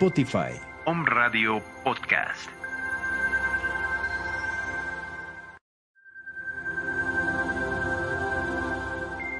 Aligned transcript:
Spotify. 0.00 0.56
Om 0.84 1.04
Radio 1.06 1.60
Podcast. 1.84 2.48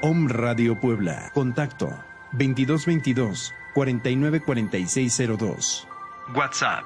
Om 0.03 0.29
Radio 0.29 0.75
Puebla. 0.77 1.31
Contacto 1.33 1.89
2222 2.37 3.53
494602. 3.75 5.57
WhatsApp 6.37 6.85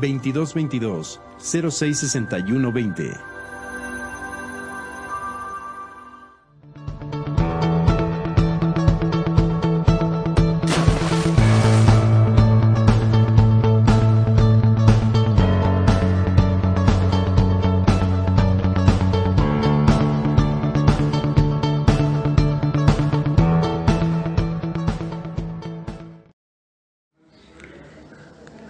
2222 0.00 1.18
066120. 1.40 3.33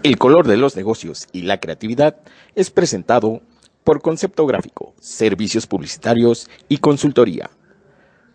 El 0.05 0.19
color 0.19 0.47
de 0.47 0.59
los 0.59 0.77
negocios 0.77 1.29
y 1.33 1.41
la 1.41 1.61
creatividad 1.61 2.17
es 2.55 2.71
presentado 2.71 3.41
por 3.85 4.03
Concepto 4.03 4.45
Gráfico, 4.45 4.95
Servicios 5.01 5.67
Publicitarios 5.67 6.51
y 6.69 6.77
Consultoría. 6.77 7.49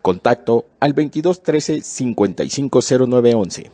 Contacto 0.02 0.66
al 0.80 0.96
2213 0.96 1.82
550911. 1.82 3.72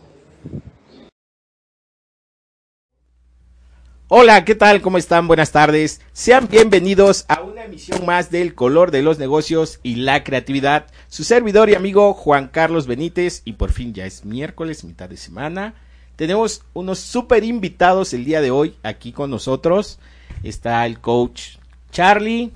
Hola, 4.09 4.43
¿qué 4.43 4.55
tal? 4.55 4.81
¿Cómo 4.81 4.97
están? 4.97 5.29
Buenas 5.29 5.53
tardes. 5.53 6.01
Sean 6.11 6.49
bienvenidos 6.49 7.23
a 7.29 7.43
una 7.43 7.63
emisión 7.63 8.05
más 8.05 8.29
del 8.29 8.55
color 8.55 8.91
de 8.91 9.03
los 9.03 9.19
negocios 9.19 9.79
y 9.83 9.95
la 9.95 10.25
creatividad. 10.25 10.87
Su 11.07 11.23
servidor 11.23 11.69
y 11.69 11.75
amigo 11.75 12.13
Juan 12.13 12.49
Carlos 12.49 12.87
Benítez 12.87 13.41
y 13.45 13.53
por 13.53 13.71
fin 13.71 13.93
ya 13.93 14.05
es 14.05 14.25
miércoles, 14.25 14.83
mitad 14.83 15.07
de 15.07 15.15
semana. 15.15 15.75
Tenemos 16.15 16.63
unos 16.73 16.99
super 16.99 17.43
invitados 17.43 18.13
el 18.13 18.23
día 18.23 18.39
de 18.39 18.51
hoy 18.51 18.75
aquí 18.83 19.11
con 19.11 19.29
nosotros. 19.29 19.99
Está 20.43 20.85
el 20.85 20.99
coach 20.99 21.57
Charlie, 21.91 22.51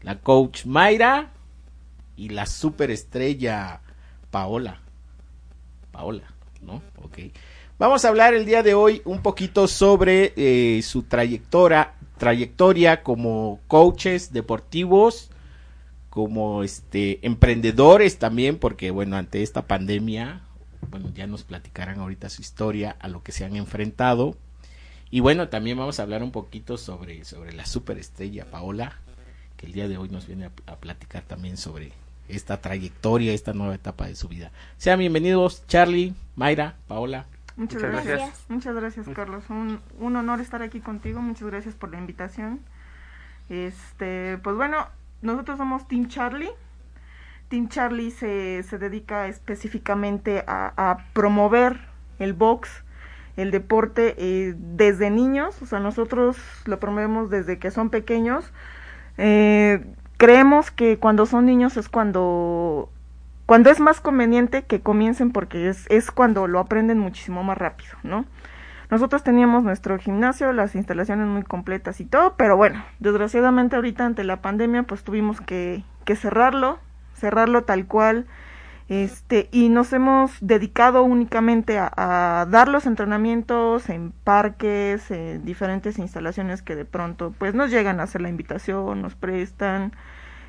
la 0.00 0.18
coach 0.18 0.64
Mayra 0.64 1.32
y 2.16 2.30
la 2.30 2.46
super 2.46 2.90
estrella 2.90 3.80
Paola. 4.30 4.80
Paola, 5.90 6.32
¿no? 6.62 6.82
Ok. 7.02 7.18
Vamos 7.78 8.04
a 8.04 8.08
hablar 8.08 8.32
el 8.32 8.46
día 8.46 8.62
de 8.62 8.74
hoy 8.74 9.02
un 9.04 9.20
poquito 9.20 9.68
sobre 9.68 10.32
eh, 10.36 10.80
su 10.82 11.02
trayectoria, 11.02 11.92
trayectoria 12.16 13.02
como 13.02 13.60
coaches 13.68 14.32
deportivos, 14.32 15.30
como 16.08 16.62
este 16.62 17.26
emprendedores 17.26 18.18
también, 18.18 18.58
porque 18.58 18.90
bueno, 18.90 19.16
ante 19.16 19.42
esta 19.42 19.66
pandemia 19.66 20.42
bueno, 20.92 21.08
ya 21.14 21.26
nos 21.26 21.42
platicarán 21.42 21.98
ahorita 21.98 22.28
su 22.28 22.42
historia, 22.42 22.96
a 23.00 23.08
lo 23.08 23.22
que 23.22 23.32
se 23.32 23.46
han 23.46 23.56
enfrentado. 23.56 24.36
Y 25.10 25.20
bueno, 25.20 25.48
también 25.48 25.78
vamos 25.78 25.98
a 25.98 26.02
hablar 26.02 26.22
un 26.22 26.32
poquito 26.32 26.76
sobre, 26.76 27.24
sobre 27.24 27.52
la 27.54 27.64
superestrella 27.64 28.44
Paola, 28.50 28.98
que 29.56 29.66
el 29.66 29.72
día 29.72 29.88
de 29.88 29.96
hoy 29.96 30.10
nos 30.10 30.26
viene 30.26 30.50
a, 30.66 30.76
platicar 30.76 31.22
también 31.22 31.56
sobre 31.56 31.92
esta 32.28 32.60
trayectoria, 32.60 33.32
esta 33.32 33.54
nueva 33.54 33.74
etapa 33.74 34.06
de 34.06 34.14
su 34.14 34.28
vida. 34.28 34.52
Sean 34.76 34.98
bienvenidos, 34.98 35.66
Charlie, 35.66 36.14
Mayra, 36.36 36.76
Paola. 36.88 37.24
Muchas, 37.56 37.80
gracias. 37.80 38.44
Muchas 38.48 38.74
gracias, 38.74 39.08
Carlos. 39.14 39.44
Un, 39.48 39.80
un 39.98 40.16
honor 40.16 40.40
estar 40.40 40.60
aquí 40.60 40.80
contigo. 40.80 41.22
Muchas 41.22 41.48
gracias 41.48 41.74
por 41.74 41.90
la 41.90 41.98
invitación. 41.98 42.60
Este, 43.48 44.38
pues 44.38 44.56
bueno, 44.56 44.88
nosotros 45.22 45.56
somos 45.56 45.88
Team 45.88 46.08
Charlie. 46.08 46.50
Team 47.52 47.68
Charlie 47.68 48.10
se, 48.10 48.62
se 48.62 48.78
dedica 48.78 49.26
específicamente 49.28 50.42
a, 50.46 50.96
promover 51.12 51.80
el 52.18 52.32
box, 52.32 52.82
el 53.36 53.50
deporte 53.50 54.14
eh, 54.16 54.54
desde 54.56 55.10
niños, 55.10 55.60
o 55.60 55.66
sea, 55.66 55.78
nosotros 55.78 56.38
lo 56.64 56.80
promovemos 56.80 57.28
desde 57.28 57.58
que 57.58 57.70
son 57.70 57.90
pequeños. 57.90 58.50
Eh, 59.18 59.84
creemos 60.16 60.70
que 60.70 60.96
cuando 60.96 61.26
son 61.26 61.44
niños 61.44 61.76
es 61.76 61.90
cuando 61.90 62.88
cuando 63.44 63.68
es 63.68 63.80
más 63.80 64.00
conveniente 64.00 64.62
que 64.62 64.80
comiencen 64.80 65.30
porque 65.30 65.68
es, 65.68 65.84
es 65.90 66.10
cuando 66.10 66.46
lo 66.46 66.58
aprenden 66.58 66.98
muchísimo 66.98 67.44
más 67.44 67.58
rápido, 67.58 67.92
¿no? 68.02 68.24
Nosotros 68.90 69.22
teníamos 69.24 69.62
nuestro 69.62 69.98
gimnasio, 69.98 70.54
las 70.54 70.74
instalaciones 70.74 71.26
muy 71.26 71.42
completas 71.42 72.00
y 72.00 72.06
todo, 72.06 72.34
pero 72.38 72.56
bueno, 72.56 72.82
desgraciadamente 72.98 73.76
ahorita 73.76 74.06
ante 74.06 74.24
la 74.24 74.40
pandemia 74.40 74.84
pues 74.84 75.04
tuvimos 75.04 75.42
que, 75.42 75.84
que 76.06 76.16
cerrarlo, 76.16 76.78
cerrarlo 77.22 77.62
tal 77.62 77.86
cual. 77.86 78.26
Este, 78.88 79.48
y 79.52 79.70
nos 79.70 79.92
hemos 79.94 80.36
dedicado 80.40 81.02
únicamente 81.04 81.78
a, 81.78 82.46
dar 82.50 82.68
los 82.68 82.84
entrenamientos 82.84 83.88
en 83.88 84.12
parques, 84.24 85.10
en 85.10 85.44
diferentes 85.46 85.98
instalaciones 85.98 86.60
que 86.60 86.76
de 86.76 86.84
pronto 86.84 87.32
pues 87.38 87.54
nos 87.54 87.70
llegan 87.70 88.00
a 88.00 88.02
hacer 88.02 88.20
la 88.20 88.28
invitación, 88.28 89.00
nos 89.00 89.14
prestan, 89.14 89.92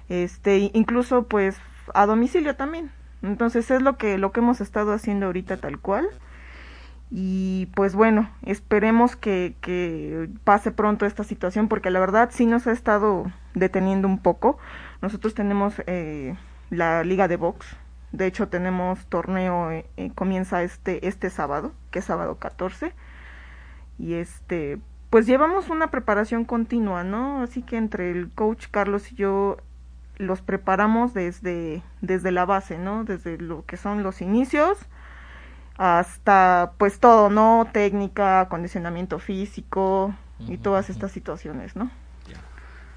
este, 0.10 0.72
incluso 0.74 1.24
pues 1.28 1.58
a 1.94 2.06
domicilio 2.06 2.56
también. 2.56 2.92
Entonces 3.22 3.72
es 3.72 3.82
lo 3.82 3.98
que, 3.98 4.18
lo 4.18 4.32
que 4.34 4.42
hemos 4.42 4.60
estado 4.60 4.92
haciendo 4.92 5.28
ahorita 5.28 5.58
tal 5.58 5.80
cual. 5.80 6.08
Y 7.12 7.68
pues 7.76 7.94
bueno, 7.96 8.30
esperemos 8.42 9.16
que, 9.16 9.56
que 9.62 10.30
pase 10.44 10.72
pronto 10.72 11.06
esta 11.06 11.24
situación 11.24 11.68
porque 11.68 11.92
la 11.92 12.00
verdad 12.00 12.30
sí 12.34 12.48
nos 12.48 12.66
ha 12.68 12.72
estado 12.72 13.32
deteniendo 13.54 14.08
un 14.08 14.18
poco. 14.18 14.58
Nosotros 15.02 15.36
tenemos 15.36 15.76
eh, 15.86 16.36
la 16.74 17.04
liga 17.04 17.28
de 17.28 17.38
box. 17.38 17.66
De 18.12 18.28
hecho, 18.28 18.48
tenemos 18.48 19.06
torneo, 19.08 19.72
eh, 19.72 19.86
eh, 19.98 20.12
comienza 20.14 20.64
este, 20.64 21.08
este 21.08 21.30
sábado, 21.30 21.72
que 21.92 22.00
es 22.00 22.06
sábado 22.06 22.38
14. 22.38 22.94
Y 23.98 24.16
este, 24.16 24.80
pues 25.10 25.26
llevamos 25.26 25.70
una 25.70 25.90
preparación 25.92 26.46
continua, 26.46 27.04
¿no? 27.04 27.42
Así 27.42 27.62
que 27.62 27.78
entre 27.78 28.12
el 28.12 28.32
coach 28.34 28.68
Carlos 28.70 29.12
y 29.12 29.16
yo 29.16 29.58
los 30.18 30.42
preparamos 30.42 31.14
desde, 31.14 31.82
desde 32.02 32.32
la 32.32 32.46
base, 32.46 32.78
¿no? 32.78 33.04
Desde 33.04 33.38
lo 33.38 33.66
que 33.66 33.78
son 33.78 34.04
los 34.04 34.22
inicios 34.22 34.78
hasta 35.78 36.74
pues 36.78 37.00
todo, 37.00 37.30
¿no? 37.30 37.68
Técnica, 37.72 38.42
acondicionamiento 38.42 39.20
físico 39.20 40.14
y 40.40 40.58
todas 40.58 40.90
estas 40.90 41.12
situaciones, 41.12 41.76
¿no? 41.76 41.90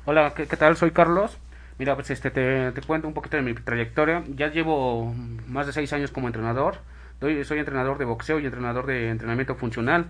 Hola, 0.04 0.34
¿qué, 0.34 0.46
¿qué, 0.46 0.56
tal? 0.56 0.76
Soy 0.76 0.90
Carlos. 0.92 1.38
Mira, 1.78 1.94
pues 1.94 2.10
este, 2.10 2.30
te, 2.30 2.72
te, 2.72 2.80
cuento 2.82 3.06
un 3.06 3.14
poquito 3.14 3.36
de 3.36 3.42
mi 3.42 3.54
trayectoria. 3.54 4.24
Ya 4.34 4.48
llevo 4.48 5.14
más 5.46 5.66
de 5.66 5.72
seis 5.72 5.92
años 5.92 6.10
como 6.10 6.26
entrenador. 6.26 6.78
soy 7.20 7.58
entrenador 7.58 7.98
de 7.98 8.04
boxeo 8.04 8.40
y 8.40 8.46
entrenador 8.46 8.86
de 8.86 9.10
entrenamiento 9.10 9.54
funcional. 9.56 10.06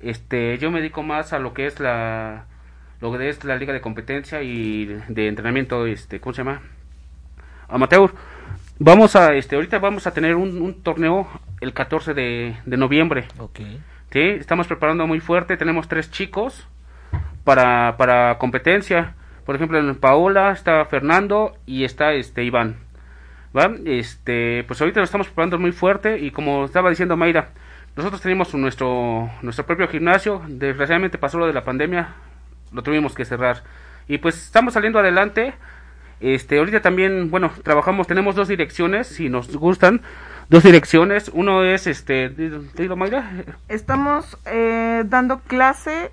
Este, 0.00 0.58
yo 0.58 0.70
me 0.70 0.80
dedico 0.80 1.02
más 1.02 1.32
a 1.32 1.38
lo 1.38 1.54
que 1.54 1.66
es 1.66 1.80
la, 1.80 2.46
lo 3.00 3.16
que 3.16 3.28
es 3.28 3.44
la 3.44 3.56
liga 3.56 3.72
de 3.72 3.80
competencia 3.80 4.42
y 4.42 4.86
de 4.86 5.28
entrenamiento, 5.28 5.86
este, 5.86 6.20
¿cómo 6.20 6.32
se 6.34 6.38
llama? 6.38 6.60
Amateur. 7.68 8.12
Vamos 8.78 9.16
a, 9.16 9.34
este, 9.34 9.56
ahorita 9.56 9.78
vamos 9.78 10.06
a 10.06 10.12
tener 10.12 10.34
un, 10.34 10.60
un 10.60 10.82
torneo 10.82 11.28
el 11.60 11.72
14 11.72 12.14
de, 12.14 12.56
de 12.66 12.76
noviembre. 12.76 13.26
Okay. 13.38 13.80
Sí, 14.10 14.20
estamos 14.20 14.66
preparando 14.66 15.06
muy 15.06 15.20
fuerte. 15.20 15.56
Tenemos 15.56 15.88
tres 15.88 16.10
chicos 16.10 16.66
para, 17.44 17.96
para 17.96 18.38
competencia 18.38 19.14
por 19.46 19.54
ejemplo, 19.54 19.78
en 19.78 19.94
Paola 19.94 20.50
está 20.50 20.84
Fernando 20.86 21.56
y 21.64 21.84
está 21.84 22.12
este 22.12 22.44
Iván. 22.44 22.76
¿Va? 23.56 23.70
Este, 23.86 24.64
pues 24.66 24.80
ahorita 24.80 25.00
lo 25.00 25.04
estamos 25.04 25.28
preparando 25.28 25.58
muy 25.58 25.72
fuerte 25.72 26.18
y 26.18 26.32
como 26.32 26.66
estaba 26.66 26.90
diciendo 26.90 27.16
Mayra, 27.16 27.50
nosotros 27.96 28.20
tenemos 28.20 28.52
nuestro 28.54 29.30
nuestro 29.40 29.64
propio 29.64 29.88
gimnasio, 29.88 30.42
desgraciadamente 30.46 31.16
pasó 31.16 31.38
lo 31.38 31.46
de 31.46 31.54
la 31.54 31.64
pandemia, 31.64 32.08
lo 32.72 32.82
tuvimos 32.82 33.14
que 33.14 33.24
cerrar. 33.24 33.62
Y 34.08 34.18
pues 34.18 34.36
estamos 34.36 34.74
saliendo 34.74 34.98
adelante. 34.98 35.54
Este, 36.20 36.58
ahorita 36.58 36.80
también, 36.80 37.30
bueno, 37.30 37.52
trabajamos, 37.62 38.06
tenemos 38.06 38.34
dos 38.34 38.48
direcciones, 38.48 39.06
si 39.06 39.28
nos 39.28 39.54
gustan, 39.56 40.02
dos 40.48 40.62
direcciones. 40.62 41.30
Uno 41.32 41.64
es, 41.64 41.86
este, 41.86 42.30
¿te 42.30 42.88
Mayra? 42.88 43.30
Estamos 43.68 44.38
eh, 44.46 45.04
dando 45.06 45.40
clase 45.40 46.10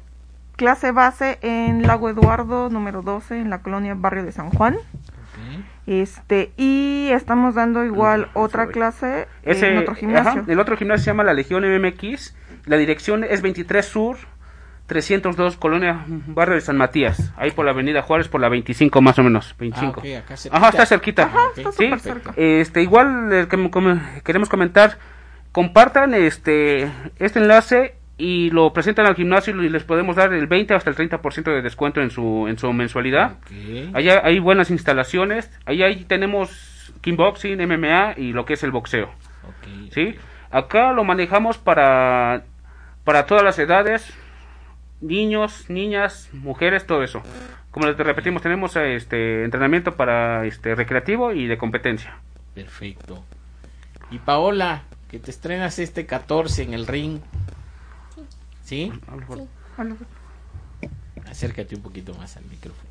clase 0.63 0.93
base 0.93 1.39
en 1.41 1.83
Lago 1.83 2.09
Eduardo 2.09 2.69
número 2.69 3.01
12 3.01 3.37
en 3.37 3.49
la 3.49 3.61
colonia 3.61 3.95
Barrio 3.97 4.23
de 4.23 4.31
San 4.31 4.49
Juan. 4.49 4.77
Este, 5.85 6.53
y 6.55 7.09
estamos 7.11 7.55
dando 7.55 7.83
igual 7.83 8.29
otra 8.33 8.67
clase 8.67 9.27
en 9.43 9.77
otro 9.79 9.93
gimnasio. 9.93 10.45
el 10.47 10.59
otro 10.61 10.77
gimnasio 10.77 11.03
se 11.03 11.09
llama 11.11 11.25
la 11.25 11.33
Legión 11.33 11.65
MMX. 11.65 12.33
La 12.65 12.77
dirección 12.77 13.25
es 13.25 13.41
23 13.41 13.85
Sur 13.85 14.15
302 14.85 15.57
Colonia 15.57 16.05
Barrio 16.07 16.55
de 16.55 16.61
San 16.61 16.77
Matías, 16.77 17.33
ahí 17.35 17.51
por 17.51 17.65
la 17.65 17.71
Avenida 17.71 18.01
Juárez 18.01 18.29
por 18.29 18.39
la 18.39 18.47
25 18.47 19.01
más 19.01 19.19
o 19.19 19.23
menos, 19.23 19.53
25. 19.59 20.01
Ah, 20.01 20.21
Ajá, 20.51 20.69
está 20.69 20.85
cerquita. 20.85 21.29
sí, 21.77 21.91
este 22.37 22.81
igual 22.81 23.33
eh, 23.33 23.47
queremos 24.23 24.47
comentar, 24.47 24.97
compartan 25.51 26.13
este 26.13 26.89
este 27.19 27.39
enlace 27.39 27.95
y 28.17 28.51
lo 28.51 28.73
presentan 28.73 29.07
al 29.07 29.15
gimnasio 29.15 29.61
y 29.63 29.69
les 29.69 29.83
podemos 29.83 30.15
dar 30.15 30.33
el 30.33 30.47
20 30.47 30.73
hasta 30.73 30.89
el 30.89 30.95
30% 30.95 31.43
de 31.43 31.61
descuento 31.61 32.01
en 32.01 32.11
su 32.11 32.47
en 32.47 32.57
su 32.57 32.71
mensualidad. 32.73 33.37
Allá 33.93 34.21
hay 34.23 34.39
buenas 34.39 34.69
instalaciones, 34.69 35.51
ahí, 35.65 35.81
ahí 35.83 36.05
tenemos 36.05 36.93
kickboxing, 37.01 37.59
MMA 37.67 38.13
y 38.17 38.33
lo 38.33 38.45
que 38.45 38.53
es 38.53 38.63
el 38.63 38.71
boxeo. 38.71 39.09
¿sí? 39.91 40.15
Acá 40.51 40.93
lo 40.93 41.03
manejamos 41.03 41.57
para, 41.57 42.43
para 43.03 43.25
todas 43.25 43.43
las 43.43 43.57
edades, 43.59 44.13
niños, 45.01 45.69
niñas, 45.69 46.29
mujeres, 46.31 46.85
todo 46.85 47.03
eso. 47.03 47.21
Como 47.71 47.87
les 47.87 47.97
repetimos, 47.97 48.41
tenemos 48.41 48.75
este 48.75 49.43
entrenamiento 49.43 49.95
para 49.95 50.45
este 50.45 50.75
recreativo 50.75 51.31
y 51.31 51.47
de 51.47 51.57
competencia. 51.57 52.17
Perfecto. 52.53 53.23
Y 54.11 54.19
Paola, 54.19 54.83
que 55.09 55.19
te 55.19 55.31
estrenas 55.31 55.79
este 55.79 56.05
14 56.05 56.63
en 56.63 56.73
el 56.73 56.85
ring. 56.85 57.19
¿Sí? 58.63 58.91
Hola. 59.27 59.95
Acércate 61.29 61.75
un 61.75 61.81
poquito 61.81 62.13
más 62.15 62.37
al 62.37 62.45
micrófono. 62.45 62.89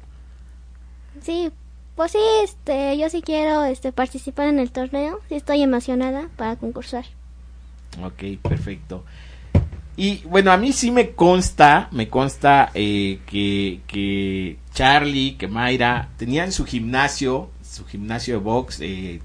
Sí, 1.20 1.50
pues 1.96 2.12
sí, 2.12 2.19
este, 2.42 2.96
yo 2.98 3.08
sí 3.10 3.22
quiero 3.22 3.64
este, 3.64 3.92
participar 3.92 4.48
en 4.48 4.58
el 4.58 4.72
torneo. 4.72 5.20
Sí 5.28 5.34
estoy 5.34 5.62
emocionada 5.62 6.28
para 6.36 6.56
concursar. 6.56 7.04
Ok, 8.02 8.40
perfecto. 8.42 9.04
Y 9.96 10.22
bueno, 10.24 10.52
a 10.52 10.56
mí 10.56 10.72
sí 10.72 10.90
me 10.90 11.10
consta, 11.10 11.88
me 11.92 12.08
consta 12.08 12.70
eh, 12.72 13.20
que, 13.26 13.82
que 13.86 14.56
Charlie, 14.72 15.36
que 15.36 15.48
Mayra 15.48 16.08
tenían 16.16 16.50
su 16.50 16.64
gimnasio, 16.64 17.50
su 17.62 17.84
gimnasio 17.84 18.34
de 18.34 18.40
box, 18.40 18.80
eh, 18.80 19.20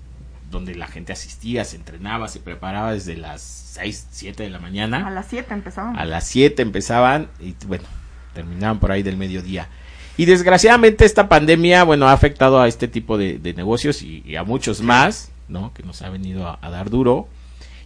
donde 0.50 0.76
la 0.76 0.88
gente 0.88 1.14
asistía, 1.14 1.66
se 1.66 1.76
entrenaba, 1.76 2.28
se 2.28 2.40
preparaba 2.40 2.94
desde 2.94 3.18
las 3.18 3.42
6, 3.42 4.08
7 4.12 4.44
de 4.44 4.50
la 4.50 4.60
mañana. 4.60 5.08
A 5.08 5.12
las 5.12 5.28
7 5.28 5.54
empezamos. 5.54 5.98
A 5.98 6.06
las 6.06 6.26
7 6.28 6.62
empezaban 6.62 7.30
y 7.40 7.56
bueno, 7.66 7.86
terminaban 8.34 8.80
por 8.80 8.92
ahí 8.92 9.04
del 9.04 9.18
mediodía. 9.18 9.68
Y 10.16 10.26
desgraciadamente 10.26 11.06
esta 11.06 11.30
pandemia, 11.30 11.84
bueno, 11.84 12.08
ha 12.08 12.14
afectado 12.14 12.60
a 12.60 12.68
este 12.68 12.88
tipo 12.88 13.18
de, 13.18 13.38
de 13.38 13.54
negocios 13.54 14.02
y, 14.02 14.24
y 14.26 14.36
a 14.36 14.44
muchos 14.44 14.82
más, 14.82 15.32
¿no? 15.48 15.74
Que 15.74 15.84
nos 15.84 16.02
ha 16.02 16.10
venido 16.10 16.48
a, 16.48 16.58
a 16.62 16.70
dar 16.70 16.90
duro. 16.90 17.28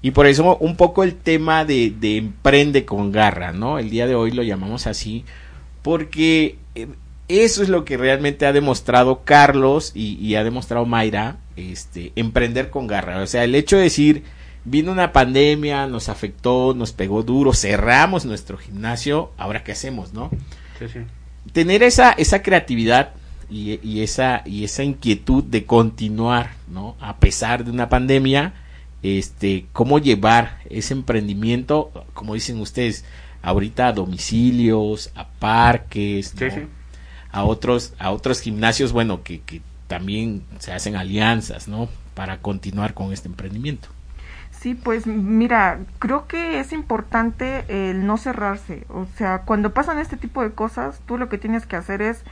Y 0.01 0.11
por 0.11 0.25
eso 0.25 0.57
un 0.57 0.77
poco 0.77 1.03
el 1.03 1.15
tema 1.15 1.65
de, 1.65 1.91
de 1.91 2.17
emprende 2.17 2.85
con 2.85 3.11
garra, 3.11 3.51
¿no? 3.51 3.79
El 3.79 3.89
día 3.89 4.07
de 4.07 4.15
hoy 4.15 4.31
lo 4.31 4.43
llamamos 4.43 4.87
así 4.87 5.25
porque 5.81 6.57
eh, 6.75 6.87
eso 7.39 7.63
es 7.63 7.69
lo 7.69 7.86
que 7.86 7.98
realmente 7.98 8.45
ha 8.45 8.54
demostrado 8.54 9.24
Carlos 9.24 9.92
y, 9.95 10.16
y 10.16 10.36
ha 10.36 10.44
demostrado 10.44 10.86
Mayra, 10.86 11.38
este, 11.56 12.12
emprender 12.16 12.69
con 12.69 12.88
garra. 12.88 13.22
O 13.22 13.28
sea, 13.28 13.44
el 13.44 13.56
hecho 13.56 13.78
de 13.78 13.83
decir, 13.83 14.24
vino 14.66 14.92
una 14.92 15.12
pandemia, 15.13 15.88
nos 15.88 16.10
afectó, 16.10 16.74
nos 16.75 16.92
pegó 16.92 17.24
duro, 17.24 17.54
cerramos 17.54 18.25
nuestro 18.25 18.57
gimnasio, 18.57 19.31
ahora 19.38 19.63
qué 19.63 19.72
hacemos, 19.72 20.13
¿no? 20.13 20.30
Sí, 20.80 20.86
sí. 20.92 21.00
Tener 21.54 21.83
esa, 21.83 22.12
esa 22.12 22.42
creatividad 22.42 23.13
y, 23.50 23.80
y 23.88 24.01
esa, 24.01 24.44
y 24.45 24.63
esa 24.63 24.83
inquietud 24.83 25.44
de 25.44 25.66
continuar, 25.66 26.51
¿no? 26.69 26.95
A 27.00 27.18
pesar 27.18 27.66
de 27.66 27.72
una 27.72 27.89
pandemia, 27.89 28.54
este, 29.04 29.66
cómo 29.74 30.00
llevar 30.00 30.60
ese 30.69 30.94
emprendimiento, 30.94 31.92
como 32.13 32.36
dicen 32.36 32.60
ustedes, 32.60 33.04
ahorita 33.42 33.88
a 33.88 33.94
domicilios, 33.94 35.12
a 35.16 35.28
parques, 35.28 36.33
Sí, 36.38 36.45
¿no? 36.45 36.51
sí. 36.51 36.62
A 37.31 37.44
otros, 37.44 37.94
a 38.00 38.12
otros 38.12 38.42
gimnasios, 38.42 38.92
bueno, 38.92 39.24
que, 39.24 39.42
que 39.42 39.62
también 39.88 40.44
se 40.60 40.74
hacen 40.74 40.95
alianzas, 40.95 41.68
¿no? 41.68 41.89
Para 42.13 42.39
continuar 42.39 42.94
con 42.94 43.13
este 43.13 43.28
emprendimiento. 43.28 43.89
Sí, 44.51 44.75
pues 44.75 45.07
mira, 45.07 45.80
creo 45.98 46.28
que 46.28 46.60
es 46.60 46.72
importante 46.72 47.66
el 47.68 48.06
no 48.06 48.18
cerrarse. 48.18 48.86
O 48.89 49.07
sea, 49.18 49.39
cuando 49.39 49.74
pasan 49.74 49.98
este 49.98 50.18
tipo 50.18 50.44
de 50.44 50.51
cosas, 50.51 51.01
tú 51.07 51.18
lo 51.18 51.30
que 51.30 51.38
tienes 51.38 51.66
que 51.66 51.75
hacer 51.75 52.01
es 52.01 52.24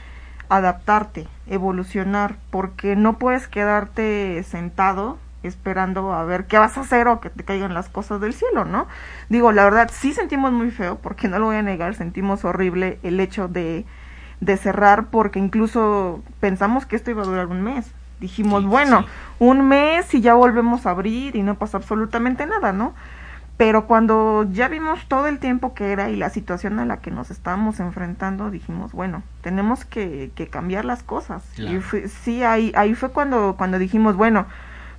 adaptarte, 0.48 1.26
evolucionar, 1.48 2.36
porque 2.50 2.94
no 2.94 3.18
puedes 3.18 3.48
quedarte 3.48 4.42
sentado 4.44 5.18
esperando 5.42 6.12
a 6.12 6.24
ver 6.24 6.46
qué 6.46 6.58
vas 6.58 6.76
a 6.76 6.82
hacer 6.82 7.08
o 7.08 7.20
que 7.20 7.30
te 7.30 7.44
caigan 7.44 7.74
las 7.74 7.88
cosas 7.88 8.20
del 8.20 8.34
cielo, 8.34 8.64
¿no? 8.64 8.86
Digo, 9.28 9.52
la 9.52 9.64
verdad, 9.64 9.90
sí 9.92 10.12
sentimos 10.12 10.52
muy 10.52 10.70
feo, 10.70 10.98
porque 11.02 11.28
no 11.28 11.38
lo 11.38 11.46
voy 11.46 11.56
a 11.56 11.62
negar, 11.62 11.94
sentimos 11.94 12.44
horrible 12.44 12.98
el 13.02 13.18
hecho 13.20 13.48
de, 13.48 13.86
de 14.40 14.56
cerrar, 14.56 15.06
porque 15.06 15.38
incluso 15.38 16.22
pensamos 16.40 16.86
que 16.86 16.96
esto 16.96 17.10
iba 17.10 17.22
a 17.22 17.26
durar 17.26 17.46
un 17.46 17.62
mes. 17.62 17.90
Dijimos, 18.20 18.62
Sí, 18.62 18.68
bueno, 18.68 19.00
sí. 19.02 19.06
un 19.38 19.68
mes 19.68 20.12
y 20.14 20.20
ya 20.20 20.34
volvemos 20.34 20.86
a 20.86 20.90
abrir 20.90 21.36
y 21.36 21.42
no 21.42 21.54
pasa 21.56 21.78
absolutamente 21.78 22.46
nada, 22.46 22.72
¿no? 22.72 22.94
Pero 23.56 23.86
cuando 23.86 24.46
ya 24.50 24.68
vimos 24.68 25.04
todo 25.06 25.26
el 25.26 25.38
tiempo 25.38 25.74
que 25.74 25.92
era 25.92 26.08
y 26.08 26.16
la 26.16 26.30
situación 26.30 26.78
a 26.78 26.86
la 26.86 26.98
que 26.98 27.10
nos 27.10 27.30
estábamos 27.30 27.78
enfrentando, 27.80 28.50
dijimos, 28.50 28.92
bueno, 28.92 29.22
tenemos 29.42 29.84
que, 29.84 30.30
que 30.34 30.48
cambiar 30.48 30.86
las 30.86 31.02
cosas. 31.02 31.42
Claro. 31.56 31.76
Y 31.76 31.80
fue- 31.80 32.08
sí, 32.08 32.42
ahí, 32.42 32.72
ahí 32.74 32.94
fue 32.94 33.10
cuando, 33.10 33.56
cuando 33.58 33.78
dijimos, 33.78 34.16
bueno, 34.16 34.46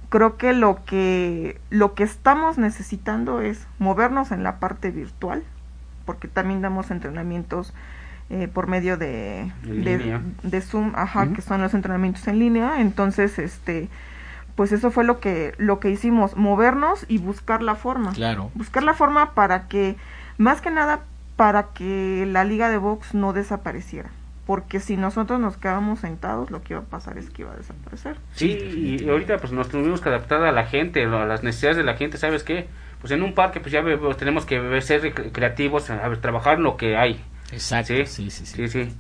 creo 0.10 0.38
que 0.38 0.54
lo 0.54 0.84
que 0.86 1.60
lo 1.72 1.96
que 1.96 2.04
estamos 2.04 2.60
necesitando 2.60 3.42
es 3.42 3.66
movernos 3.80 4.32
en 4.32 4.44
la 4.44 4.60
parte 4.60 4.92
virtual, 4.92 5.42
porque 6.06 6.28
también 6.28 6.62
damos 6.62 6.92
entrenamientos 6.92 7.74
eh, 8.34 8.48
por 8.48 8.68
medio 8.68 8.96
de, 8.96 9.52
de, 9.64 10.62
Zoom, 10.62 10.94
ajá, 10.96 11.34
que 11.34 11.42
son 11.42 11.62
los 11.62 11.74
entrenamientos 11.74 12.26
en 12.30 12.40
línea. 12.40 12.80
Entonces, 12.80 13.38
este, 13.38 13.90
pues 14.56 14.72
eso 14.72 14.90
fue 14.90 15.04
lo 15.04 15.20
que 15.20 15.54
lo 15.58 15.82
que 15.82 15.90
hicimos, 15.90 16.38
movernos 16.38 17.06
y 17.10 17.18
buscar 17.18 17.62
la 17.62 17.76
forma, 17.76 18.14
Claro. 18.14 18.50
buscar 18.56 18.84
la 18.84 18.94
forma 18.94 19.34
para 19.34 19.68
que, 19.68 19.98
más 20.38 20.62
que 20.62 20.72
nada, 20.72 21.02
para 21.36 21.74
que 21.74 22.26
la 22.26 22.46
liga 22.46 22.70
de 22.70 22.78
box 22.78 23.14
no 23.14 23.34
desapareciera. 23.34 24.10
Porque 24.46 24.80
si 24.80 24.96
nosotros 24.96 25.40
nos 25.40 25.58
quedábamos 25.58 26.00
sentados, 26.00 26.52
lo 26.52 26.62
que 26.62 26.74
iba 26.74 26.82
a 26.82 26.86
pasar 26.86 27.18
es 27.18 27.30
que 27.30 27.42
iba 27.42 27.52
a 27.52 27.58
desaparecer. 27.58 28.16
Sí, 28.34 28.98
y 29.02 29.10
ahorita 29.10 29.38
pues 29.40 29.52
nos 29.52 29.68
tuvimos 29.68 30.00
que 30.00 30.08
adaptar 30.10 30.42
a 30.44 30.52
la 30.54 30.66
gente, 30.66 31.04
a 31.04 31.26
las 31.26 31.44
necesidades 31.44 31.78
de 31.78 31.84
la 31.84 31.96
gente, 31.96 32.18
¿sabes 32.18 32.44
qué? 32.44 32.68
Pues 33.02 33.12
en 33.12 33.24
un 33.24 33.34
parque 33.34 33.60
pues 33.60 33.72
ya 33.72 33.82
pues, 33.84 34.18
tenemos 34.18 34.46
que 34.46 34.82
ser 34.82 35.14
creativos, 35.34 35.90
a 35.90 36.08
ver, 36.08 36.20
trabajar 36.20 36.60
lo 36.60 36.78
que 36.78 36.96
hay. 36.96 37.20
Exacto. 37.52 37.94
Sí, 37.94 38.06
Sí, 38.06 38.30
sí, 38.32 38.46
sí. 38.46 38.68
sí, 38.68 38.86
sí. 38.86 38.96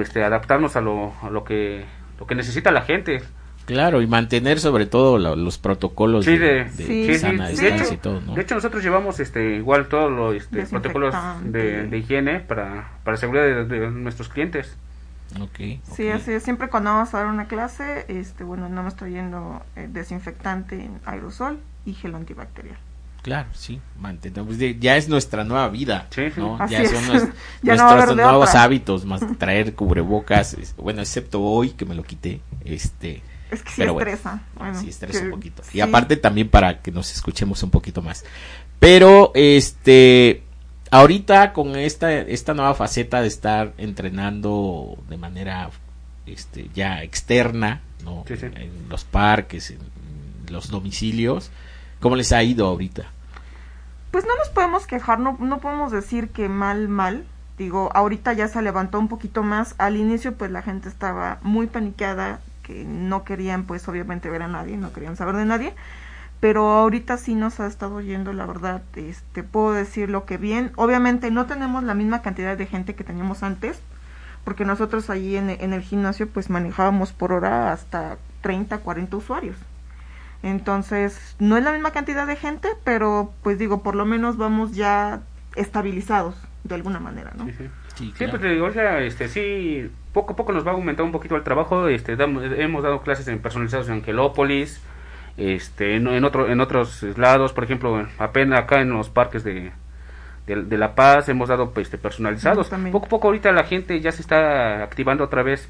Este, 0.00 0.24
adaptarnos 0.24 0.76
a 0.76 0.80
lo, 0.80 1.12
a 1.22 1.30
lo 1.30 1.44
que 1.44 1.84
lo 2.18 2.26
que 2.26 2.34
necesita 2.34 2.70
la 2.70 2.82
gente. 2.82 3.22
Claro, 3.66 4.02
y 4.02 4.06
mantener 4.06 4.60
sobre 4.60 4.86
todo 4.86 5.18
lo- 5.18 5.36
los 5.36 5.56
protocolos 5.58 6.26
Sí, 6.26 6.36
de, 6.36 6.64
de- 6.64 6.64
de 6.64 6.74
Sí, 6.84 7.14
sana 7.18 7.48
sí. 7.48 7.56
distancia 7.56 7.68
De 7.70 7.76
hecho, 7.76 7.94
y 7.94 7.96
todo, 7.96 8.20
¿no? 8.20 8.34
de 8.34 8.42
hecho 8.42 8.54
nosotros 8.54 8.82
llevamos 8.82 9.20
este 9.20 9.56
igual 9.56 9.88
todos 9.88 10.12
los 10.12 10.34
este, 10.36 10.64
protocolos 10.66 11.14
de, 11.44 11.86
de 11.88 11.98
higiene 11.98 12.40
para 12.40 12.90
para 13.04 13.16
seguridad 13.16 13.44
de, 13.44 13.64
de 13.64 13.90
nuestros 13.90 14.28
clientes. 14.28 14.76
Ok, 15.40 15.80
Sí, 15.96 16.08
así 16.08 16.32
es. 16.32 16.42
Siempre 16.42 16.68
cuando 16.68 16.90
vamos 16.90 17.12
a 17.14 17.18
dar 17.18 17.26
una 17.26 17.46
clase, 17.48 18.04
este, 18.08 18.44
bueno, 18.44 18.68
no 18.68 18.82
me 18.82 18.88
estoy 18.88 19.12
yendo 19.12 19.62
eh, 19.76 19.88
desinfectante 19.90 20.76
en 20.84 21.00
aerosol 21.06 21.58
y 21.84 21.94
gel 21.94 22.14
antibacterial. 22.14 22.76
Claro, 23.24 23.48
sí, 23.54 23.80
mantener, 23.98 24.44
de- 24.44 24.78
ya 24.78 24.96
es 24.96 25.08
nuestra 25.08 25.42
nueva 25.44 25.68
vida, 25.70 26.06
Sí, 26.10 26.30
sí. 26.32 26.38
¿no? 26.40 26.56
Así 26.60 26.74
ya 26.74 26.82
es. 26.82 26.90
son 26.90 27.32
Ya 27.62 27.74
no 27.74 27.90
nuestros 27.94 28.16
nuevos 28.16 28.50
otra. 28.50 28.62
hábitos, 28.62 29.04
más 29.06 29.22
traer 29.38 29.74
cubrebocas, 29.74 30.54
es- 30.54 30.76
bueno, 30.76 31.00
excepto 31.00 31.40
hoy 31.42 31.70
que 31.70 31.86
me 31.86 31.94
lo 31.94 32.02
quité, 32.04 32.40
este, 32.66 33.22
Es 33.50 33.62
que 33.62 33.70
sí 33.70 33.74
Pero 33.78 33.94
bueno, 33.94 34.10
estresa. 34.10 34.42
Bueno, 34.56 34.78
sí 34.78 34.90
estresa 34.90 35.20
que- 35.20 35.24
un 35.24 35.30
poquito. 35.32 35.62
sí. 35.64 35.78
Y 35.78 35.80
aparte 35.80 36.16
también 36.18 36.48
para 36.50 36.80
que 36.82 36.92
nos 36.92 37.10
escuchemos 37.12 37.62
un 37.62 37.70
poquito 37.70 38.02
más. 38.02 38.24
Pero, 38.78 39.32
este, 39.34 40.42
ahorita 40.90 41.54
con 41.54 41.76
esta, 41.76 42.12
esta 42.12 42.52
nueva 42.52 42.74
faceta 42.74 43.22
de 43.22 43.28
estar 43.28 43.72
entrenando 43.78 44.98
de 45.08 45.16
manera, 45.16 45.70
este, 46.26 46.68
ya 46.74 47.02
externa, 47.02 47.80
¿no? 48.04 48.24
Sí, 48.28 48.36
sí. 48.36 48.46
En 48.54 48.88
los 48.90 49.04
parques, 49.04 49.70
en 49.70 49.78
los 50.50 50.68
domicilios, 50.68 51.50
¿cómo 52.00 52.16
les 52.16 52.32
ha 52.32 52.42
ido 52.42 52.66
ahorita? 52.66 53.10
Pues 54.14 54.26
no 54.26 54.36
nos 54.36 54.48
podemos 54.50 54.86
quejar, 54.86 55.18
no, 55.18 55.36
no 55.40 55.58
podemos 55.58 55.90
decir 55.90 56.28
que 56.28 56.48
mal, 56.48 56.86
mal. 56.86 57.26
Digo, 57.58 57.90
ahorita 57.94 58.32
ya 58.32 58.46
se 58.46 58.62
levantó 58.62 59.00
un 59.00 59.08
poquito 59.08 59.42
más. 59.42 59.74
Al 59.76 59.96
inicio, 59.96 60.36
pues 60.36 60.52
la 60.52 60.62
gente 60.62 60.88
estaba 60.88 61.38
muy 61.42 61.66
paniqueada, 61.66 62.38
que 62.62 62.84
no 62.84 63.24
querían, 63.24 63.64
pues 63.64 63.88
obviamente 63.88 64.30
ver 64.30 64.42
a 64.42 64.46
nadie, 64.46 64.76
no 64.76 64.92
querían 64.92 65.16
saber 65.16 65.34
de 65.34 65.44
nadie. 65.46 65.74
Pero 66.38 66.70
ahorita 66.70 67.16
sí 67.16 67.34
nos 67.34 67.58
ha 67.58 67.66
estado 67.66 68.00
yendo, 68.00 68.32
la 68.32 68.46
verdad, 68.46 68.82
este, 68.94 69.42
puedo 69.42 69.72
decir 69.72 70.10
lo 70.10 70.26
que 70.26 70.36
bien. 70.36 70.70
Obviamente 70.76 71.32
no 71.32 71.46
tenemos 71.46 71.82
la 71.82 71.94
misma 71.94 72.22
cantidad 72.22 72.56
de 72.56 72.66
gente 72.66 72.94
que 72.94 73.02
teníamos 73.02 73.42
antes, 73.42 73.80
porque 74.44 74.64
nosotros 74.64 75.10
allí 75.10 75.36
en, 75.36 75.50
en 75.50 75.72
el 75.72 75.82
gimnasio, 75.82 76.28
pues 76.28 76.50
manejábamos 76.50 77.12
por 77.12 77.32
hora 77.32 77.72
hasta 77.72 78.18
30, 78.42 78.78
40 78.78 79.16
usuarios. 79.16 79.56
Entonces, 80.44 81.34
no 81.38 81.56
es 81.56 81.64
la 81.64 81.72
misma 81.72 81.90
cantidad 81.92 82.26
de 82.26 82.36
gente, 82.36 82.68
pero 82.84 83.32
pues 83.42 83.58
digo, 83.58 83.82
por 83.82 83.94
lo 83.96 84.04
menos 84.04 84.36
vamos 84.36 84.72
ya 84.76 85.22
estabilizados 85.56 86.36
de 86.64 86.74
alguna 86.74 87.00
manera, 87.00 87.32
¿no? 87.36 87.46
Sí, 87.46 87.52
sí. 87.58 87.64
Sí, 87.94 88.04
Sí, 88.06 88.12
claro. 88.12 88.30
pues 88.32 88.42
te 88.42 88.48
digo, 88.50 88.66
oiga, 88.66 89.00
este, 89.00 89.28
sí, 89.28 89.90
poco 90.12 90.32
a 90.32 90.36
poco 90.36 90.52
nos 90.52 90.66
va 90.66 90.72
a 90.72 90.74
aumentar 90.74 91.04
un 91.04 91.12
poquito 91.12 91.36
el 91.36 91.44
trabajo. 91.44 91.88
Este, 91.88 92.16
damos- 92.16 92.44
hemos 92.44 92.82
dado 92.82 93.00
clases 93.02 93.26
en 93.28 93.38
personalizados 93.38 93.88
en 93.88 93.94
Angelópolis, 93.94 94.82
este, 95.36 95.96
en, 95.96 96.06
en 96.08 96.24
otro, 96.24 96.48
en 96.50 96.60
otros 96.60 97.02
lados, 97.16 97.52
por 97.52 97.64
ejemplo, 97.64 98.06
apenas 98.18 98.60
acá 98.60 98.80
en 98.80 98.90
los 98.90 99.08
parques 99.10 99.44
de, 99.44 99.72
de, 100.46 100.62
de 100.64 100.78
La 100.78 100.94
Paz, 100.94 101.28
hemos 101.28 101.48
dado 101.48 101.70
pues, 101.70 101.86
este, 101.86 101.96
personalizados. 101.98 102.68
Poco 102.92 103.06
a 103.06 103.08
poco 103.08 103.28
ahorita 103.28 103.50
la 103.52 103.64
gente 103.64 104.00
ya 104.00 104.10
se 104.12 104.20
está 104.22 104.82
activando 104.82 105.24
otra 105.24 105.42
vez. 105.42 105.68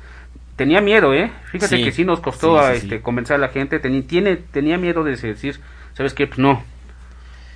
Tenía 0.56 0.80
miedo, 0.80 1.12
¿eh? 1.14 1.32
Fíjate 1.50 1.78
Sí. 1.78 1.84
que 1.84 1.92
sí 1.92 2.04
nos 2.04 2.20
costó 2.20 2.58
Sí, 2.58 2.64
a, 2.64 2.74
sí, 2.74 2.80
sí. 2.80 2.86
este, 2.86 3.00
convencer 3.02 3.36
a 3.36 3.38
la 3.38 3.48
gente. 3.48 3.82
Teni- 3.82 4.06
tiene, 4.06 4.36
tenía 4.36 4.78
miedo 4.78 5.02
de 5.02 5.16
decir, 5.16 5.60
¿sabes 5.94 6.14
qué? 6.14 6.26
Pues 6.26 6.38
no. 6.38 6.62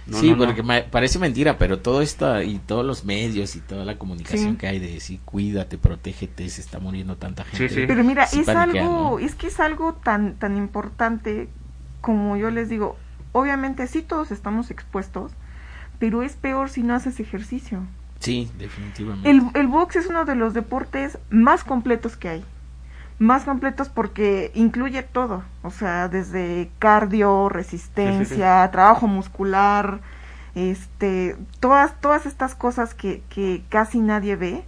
No, 0.07 0.17
sí, 0.19 0.31
no, 0.31 0.37
no. 0.37 0.47
porque 0.55 0.63
parece 0.91 1.19
mentira, 1.19 1.59
pero 1.59 1.81
todo 1.81 2.01
esto 2.01 2.41
y 2.43 2.59
todos 2.61 2.85
los 2.85 3.05
medios 3.05 3.55
y 3.57 3.61
toda 3.61 3.85
la 3.85 3.99
comunicación 3.99 4.53
Sí. 4.53 4.57
que 4.57 4.67
hay 4.67 4.79
de 4.79 4.91
decir 4.95 5.21
cuídate, 5.27 5.77
protégete, 5.77 6.49
se 6.49 6.63
está 6.63 6.79
muriendo 6.79 7.17
tanta 7.17 7.45
gente. 7.45 7.69
sí. 7.69 7.85
Pero 7.87 8.03
mira, 8.03 8.27
Sí 8.27 8.41
es 8.41 8.49
algo, 8.49 8.79
¿no? 8.81 9.19
es 9.19 9.35
que 9.35 9.49
es 9.49 9.61
algo 9.61 9.93
tan, 9.93 10.37
tan 10.37 10.57
importante 10.57 11.49
como 12.01 12.39
yo 12.39 12.51
les 12.51 12.71
digo, 12.71 12.97
obviamente 13.33 13.87
sí 13.87 14.01
todos 14.01 14.31
estamos 14.31 14.71
expuestos, 14.71 15.33
pero 15.99 16.23
es 16.23 16.37
peor 16.37 16.71
si 16.71 16.83
no 16.83 16.95
haces 16.95 17.21
ejercicio. 17.21 17.81
Sí, 18.19 18.51
definitivamente. 18.59 19.29
El, 19.29 19.43
el 19.55 19.67
box 19.67 19.97
es 19.97 20.07
uno 20.07 20.25
de 20.25 20.37
los 20.37 20.55
deportes 20.55 21.19
más 21.29 21.65
completos 21.65 22.17
que 22.17 22.29
hay. 22.31 22.45
Más 23.19 23.45
completos 23.45 23.89
porque 23.89 24.53
incluye 24.55 25.03
todo, 25.03 25.43
o 25.63 25.71
sea, 25.71 26.09
desde 26.09 26.71
cardio, 26.79 27.49
resistencia, 27.49 28.69
trabajo 28.71 29.09
muscular, 29.09 30.01
este, 30.55 31.37
todas, 31.59 32.01
todas 32.01 32.27
estas 32.27 32.55
cosas 32.55 32.95
que, 32.95 33.23
que 33.29 33.65
casi 33.69 33.99
nadie 33.99 34.37
ve. 34.37 34.65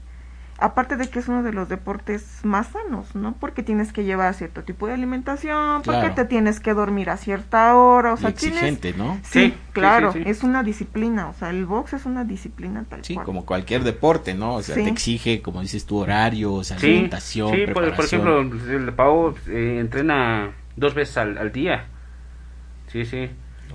Aparte 0.62 0.97
de 0.97 1.09
que 1.09 1.19
es 1.21 1.29
uno 1.29 1.43
de 1.43 1.52
los 1.55 1.69
deportes 1.71 2.40
más 2.45 2.69
sanos, 2.69 3.14
¿no? 3.14 3.35
Porque 3.40 3.62
tienes 3.62 3.93
que 3.95 4.05
llevar 4.05 4.35
cierto 4.35 4.62
tipo 4.62 4.87
de 4.87 4.93
alimentación, 4.93 5.81
porque 5.83 6.00
Claro. 6.00 6.14
te 6.14 6.25
tienes 6.26 6.61
que 6.61 6.75
dormir 6.75 7.09
a 7.09 7.17
cierta 7.17 7.75
hora, 7.76 8.12
o 8.12 8.17
Y 8.17 8.21
sea, 8.21 8.33
tienes... 8.35 8.59
exigente, 8.62 8.93
¿no? 8.99 9.19
Sí, 9.23 9.55
claro, 9.73 10.12
sí, 10.12 10.23
sí. 10.23 10.29
es 10.31 10.43
una 10.43 10.62
disciplina, 10.62 11.29
o 11.29 11.33
sea, 11.35 11.49
el 11.50 11.64
box 11.64 11.95
es 11.95 12.05
una 12.05 12.25
disciplina 12.25 12.85
tal 12.88 13.02
Sí, 13.05 13.14
cual. 13.14 13.25
como 13.26 13.47
cualquier 13.47 13.85
deporte, 13.85 14.35
¿no? 14.35 14.57
O 14.57 14.62
sea, 14.62 14.75
Sí. 14.75 14.85
te 14.85 14.90
exige, 14.90 15.40
como 15.40 15.62
dices 15.62 15.87
tú, 15.87 15.97
horarios, 15.99 16.67
Sí, 16.69 16.75
alimentación, 16.75 17.55
sí 17.55 17.64
por, 17.73 17.95
por 17.95 18.05
ejemplo, 18.05 18.40
el 18.40 18.93
Pau 18.93 19.35
eh, 19.49 19.79
entrena 19.81 20.50
dos 20.76 20.93
veces 20.95 21.17
al, 21.17 21.38
al 21.38 21.52
día. 21.52 21.87
Sí, 22.88 23.05
sí. 23.05 23.31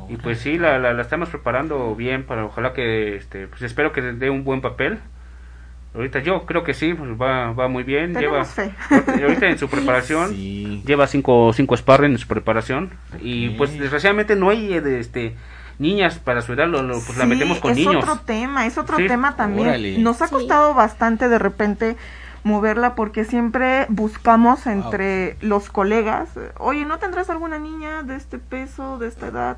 Y 0.10 0.18
pues 0.18 0.40
sí, 0.40 0.60
la, 0.60 0.78
la, 0.78 0.94
la 0.94 1.02
estamos 1.02 1.30
preparando 1.30 1.96
bien 1.96 2.26
para 2.26 2.46
ojalá 2.46 2.74
que, 2.74 3.16
este, 3.16 3.48
pues 3.48 3.62
espero 3.64 3.92
que 3.92 4.02
dé 4.02 4.30
un 4.30 4.44
buen 4.44 4.62
papel. 4.62 5.00
Ahorita 5.96 6.20
yo 6.20 6.46
creo 6.46 6.64
que 6.64 6.74
sí, 6.74 6.94
pues 6.94 7.10
va, 7.12 7.54
va 7.54 7.68
muy 7.68 7.84
bien. 7.84 8.14
Tenemos 8.14 8.56
lleva, 8.56 8.70
fe. 8.70 8.74
ahorita- 9.24 9.48
en 9.48 9.58
su 9.58 9.70
preparación, 9.70 10.30
Sí. 10.32 10.84
lleva 10.86 11.08
cinco, 11.08 11.52
cinco 11.54 11.76
sparring 11.78 12.12
en 12.12 12.18
su 12.18 12.28
preparación. 12.28 12.92
Y 13.22 13.50
pues 13.52 13.78
desgraciadamente 13.80 14.36
no 14.36 14.50
hay 14.50 14.74
eh, 14.74 14.82
de, 14.82 15.00
este, 15.00 15.36
niñas 15.80 16.20
para 16.20 16.42
su 16.42 16.54
edad, 16.54 16.68
lo, 16.68 16.82
lo- 16.84 17.00
pues 17.00 17.18
la 17.18 17.26
metemos 17.26 17.60
con 17.60 17.72
es 17.72 17.78
niños. 17.78 18.04
otro 18.04 18.20
tema, 18.26 18.66
es 18.66 18.78
otro 18.78 18.98
Sí. 18.98 19.08
tema 19.08 19.36
también. 19.36 19.68
Órale. 19.70 19.98
Nos 20.00 20.22
ha 20.22 20.28
Sí. 20.28 20.34
costado 20.34 20.74
bastante 20.74 21.30
de 21.30 21.40
repente 21.40 21.96
moverla 22.44 22.94
porque 22.94 23.26
siempre 23.26 23.86
buscamos 23.90 24.68
entre 24.68 25.36
los 25.42 25.70
colegas, 25.70 26.30
oye, 26.60 26.86
¿no 26.86 27.00
tendrás 27.00 27.30
alguna 27.32 27.58
niña 27.58 28.04
de 28.04 28.16
este 28.18 28.38
peso, 28.38 28.98
de 29.00 29.08
esta 29.08 29.28
edad? 29.28 29.58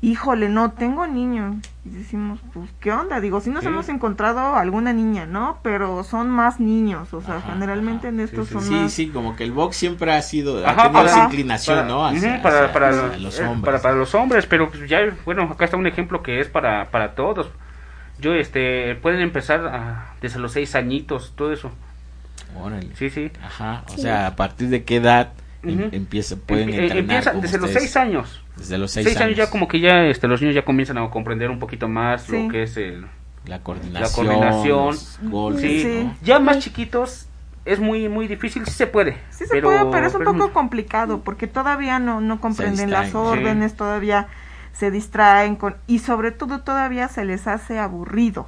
Híjole, 0.00 0.48
no 0.48 0.70
tengo 0.70 1.08
niños. 1.08 1.56
Y 1.84 1.88
decimos, 1.88 2.38
pues, 2.54 2.70
¿qué 2.78 2.92
onda? 2.92 3.20
Digo, 3.20 3.40
sí 3.40 3.50
nos 3.50 3.62
Sí. 3.62 3.68
hemos 3.68 3.88
encontrado 3.88 4.54
alguna 4.54 4.92
niña, 4.92 5.26
¿no? 5.26 5.58
Pero 5.64 6.04
son 6.04 6.30
más 6.30 6.60
niños, 6.60 7.12
o 7.12 7.20
sea, 7.20 7.38
Ajá, 7.38 7.52
generalmente 7.54 8.06
ajá. 8.06 8.14
en 8.14 8.20
estos 8.20 8.46
Sí, 8.46 8.54
son 8.54 8.62
Sí, 8.62 8.70
más... 8.74 8.92
sí, 8.92 9.08
como 9.08 9.34
que 9.34 9.42
el 9.42 9.50
box 9.50 9.76
siempre 9.76 10.12
ha 10.12 10.22
sido, 10.22 10.64
ha 10.64 10.70
Ajá, 10.70 10.82
tenido 10.82 10.92
para- 10.92 11.10
esa 11.10 11.24
inclinación, 11.24 11.76
para- 11.78 11.88
¿no? 11.88 12.06
Hacia, 12.06 12.42
para, 12.42 12.58
hacia- 12.60 12.72
para 12.72 12.88
hacia 12.90 13.02
los, 13.02 13.20
los 13.22 13.40
eh, 13.40 13.44
hombres. 13.46 13.64
para, 13.64 13.82
para 13.82 13.94
los 13.96 14.14
hombres, 14.14 14.46
pero 14.46 14.70
pues 14.70 14.88
ya, 14.88 15.00
bueno, 15.24 15.42
acá 15.42 15.64
está 15.64 15.76
un 15.76 15.86
ejemplo 15.88 16.22
que 16.22 16.38
es 16.40 16.48
para, 16.48 16.90
para 16.92 17.16
todos. 17.16 17.50
Yo, 18.20 18.34
este, 18.34 18.94
pueden 18.96 19.20
empezar 19.20 19.66
a- 19.66 20.14
desde 20.20 20.38
los 20.38 20.52
seis 20.52 20.76
añitos, 20.76 21.32
todo 21.34 21.52
eso. 21.52 21.72
Órale. 22.56 22.94
Sí, 22.94 23.10
sí. 23.10 23.32
Ajá, 23.44 23.82
o 23.88 23.94
Sí. 23.96 24.02
sea, 24.02 24.28
a 24.28 24.36
partir 24.36 24.68
de 24.68 24.84
qué 24.84 24.96
edad 24.96 25.32
em- 25.62 25.88
empieza, 25.92 26.36
pueden 26.36 26.68
Empie- 26.68 26.82
entrenar 26.82 26.98
empieza 26.98 27.32
desde 27.32 27.58
los 27.58 27.70
seis 27.70 27.96
años. 27.96 28.42
Desde 28.56 28.78
los 28.78 28.90
seis, 28.90 29.06
Seis, 29.06 29.20
años. 29.20 29.36
ya 29.36 29.50
como 29.50 29.68
que 29.68 29.80
ya 29.80 30.04
este, 30.06 30.26
los 30.28 30.40
niños 30.40 30.54
ya 30.54 30.64
comienzan 30.64 30.98
a 30.98 31.08
comprender 31.10 31.50
un 31.50 31.58
poquito 31.58 31.88
más 31.88 32.22
Sí. 32.22 32.44
lo 32.44 32.48
que 32.50 32.62
es 32.64 32.76
el... 32.76 33.06
la 33.46 33.60
coordinación, 33.62 34.26
coordinación. 34.26 34.86
los 34.86 35.18
golpes, 35.22 35.62
Sí, 35.62 35.80
Sí. 35.82 36.04
¿no? 36.04 36.16
ya 36.22 36.38
más 36.38 36.58
chiquitos 36.58 37.26
es 37.64 37.80
muy 37.80 38.08
muy 38.08 38.26
difícil, 38.28 38.64
sí 38.64 38.72
se 38.72 38.86
puede. 38.86 39.16
Sí 39.30 39.44
se 39.46 39.60
puede, 39.60 39.84
pero 39.92 40.06
es 40.06 40.14
un 40.14 40.20
pero 40.20 40.32
poco 40.32 40.52
complicado 40.52 41.20
porque 41.22 41.46
todavía 41.46 41.98
no, 41.98 42.20
no 42.20 42.40
comprenden 42.40 42.90
las 42.90 43.14
órdenes, 43.14 43.74
todavía 43.74 44.28
se 44.72 44.90
distraen 44.90 45.56
con 45.56 45.76
y 45.86 45.98
sobre 45.98 46.30
todo 46.30 46.60
todavía 46.60 47.08
se 47.08 47.24
les 47.24 47.46
hace 47.48 47.78
aburrido 47.78 48.46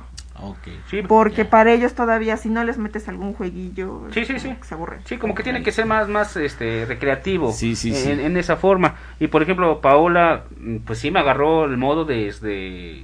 Sí, 0.88 1.02
porque 1.06 1.44
Ya. 1.44 1.50
para 1.50 1.73
ellos 1.73 1.94
todavía 1.94 2.37
si 2.37 2.49
no 2.49 2.64
les 2.64 2.78
metes 2.78 3.09
algún 3.09 3.35
jueguillo 3.35 4.09
Sí, 4.12 4.25
sí, 4.25 4.35
como 4.35 4.38
sí. 4.40 4.56
que 4.61 4.64
se 4.66 4.75
aburren. 4.75 5.00
Sí, 5.04 5.16
como 5.18 5.35
que 5.35 5.42
tiene 5.42 5.62
que 5.62 5.73
ser 5.73 5.87
más, 5.87 6.09
más 6.09 6.37
este, 6.37 6.85
recreativo 6.87 7.52
Sí, 7.52 7.76
sí, 7.76 7.90
en, 7.90 7.94
sí. 7.97 8.11
en 8.11 8.37
esa 8.37 8.56
forma. 8.56 8.97
Y 9.18 9.26
por 9.28 9.42
ejemplo, 9.42 9.80
Paola, 9.80 10.44
mm, 10.59 10.76
pues 10.78 10.99
sí 10.99 11.11
me 11.11 11.20
agarró 11.20 11.64
el 11.64 11.76
modo 11.76 12.04
desde, 12.04 13.02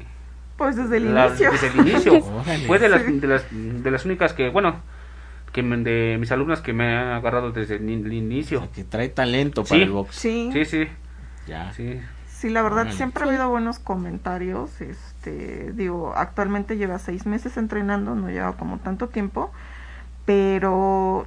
Pues 0.57 0.77
desde 0.77 0.97
el 0.97 1.15
la- 1.15 1.27
inicio. 1.29 1.51
desde 1.51 1.67
el 1.69 1.79
inicio. 1.89 2.21
Fue 2.67 2.79
de 2.79 2.89
las, 2.89 3.03
Sí. 3.03 3.13
de, 3.21 3.27
las, 3.27 3.45
de 3.51 3.91
las 3.91 4.05
únicas 4.05 4.33
que, 4.33 4.49
bueno, 4.49 4.81
que 5.53 5.63
me- 5.63 5.77
de 5.79 6.17
mis 6.19 6.31
alumnas 6.33 6.61
que 6.61 6.73
me 6.73 6.97
han 6.97 7.09
agarrado 7.13 7.51
desde 7.53 7.77
el, 7.77 7.83
O 8.07 8.13
inicio. 8.13 8.61
sea, 8.61 8.69
que 8.73 8.85
trae 8.85 9.09
talento 9.09 9.63
para 9.65 9.77
Sí. 9.77 9.83
el 9.83 9.91
box. 9.91 10.15
Sí, 10.17 10.51
Sí, 10.53 10.65
sí, 10.65 10.87
Ya. 11.47 11.73
sí. 11.73 12.01
Sí, 12.39 12.51
la 12.51 12.63
verdad 12.63 12.91
siempre 12.93 13.25
ha 13.25 13.29
habido 13.29 13.49
buenos 13.49 13.79
comentarios. 13.79 14.81
Este, 14.81 15.73
digo, 15.73 16.13
actualmente 16.17 16.77
lleva 16.77 16.99
seis 16.99 17.27
meses 17.27 17.57
entrenando, 17.57 18.15
no 18.15 18.31
lleva 18.31 18.57
como 18.57 18.79
tanto 18.79 19.09
tiempo, 19.09 19.51
pero 20.25 21.27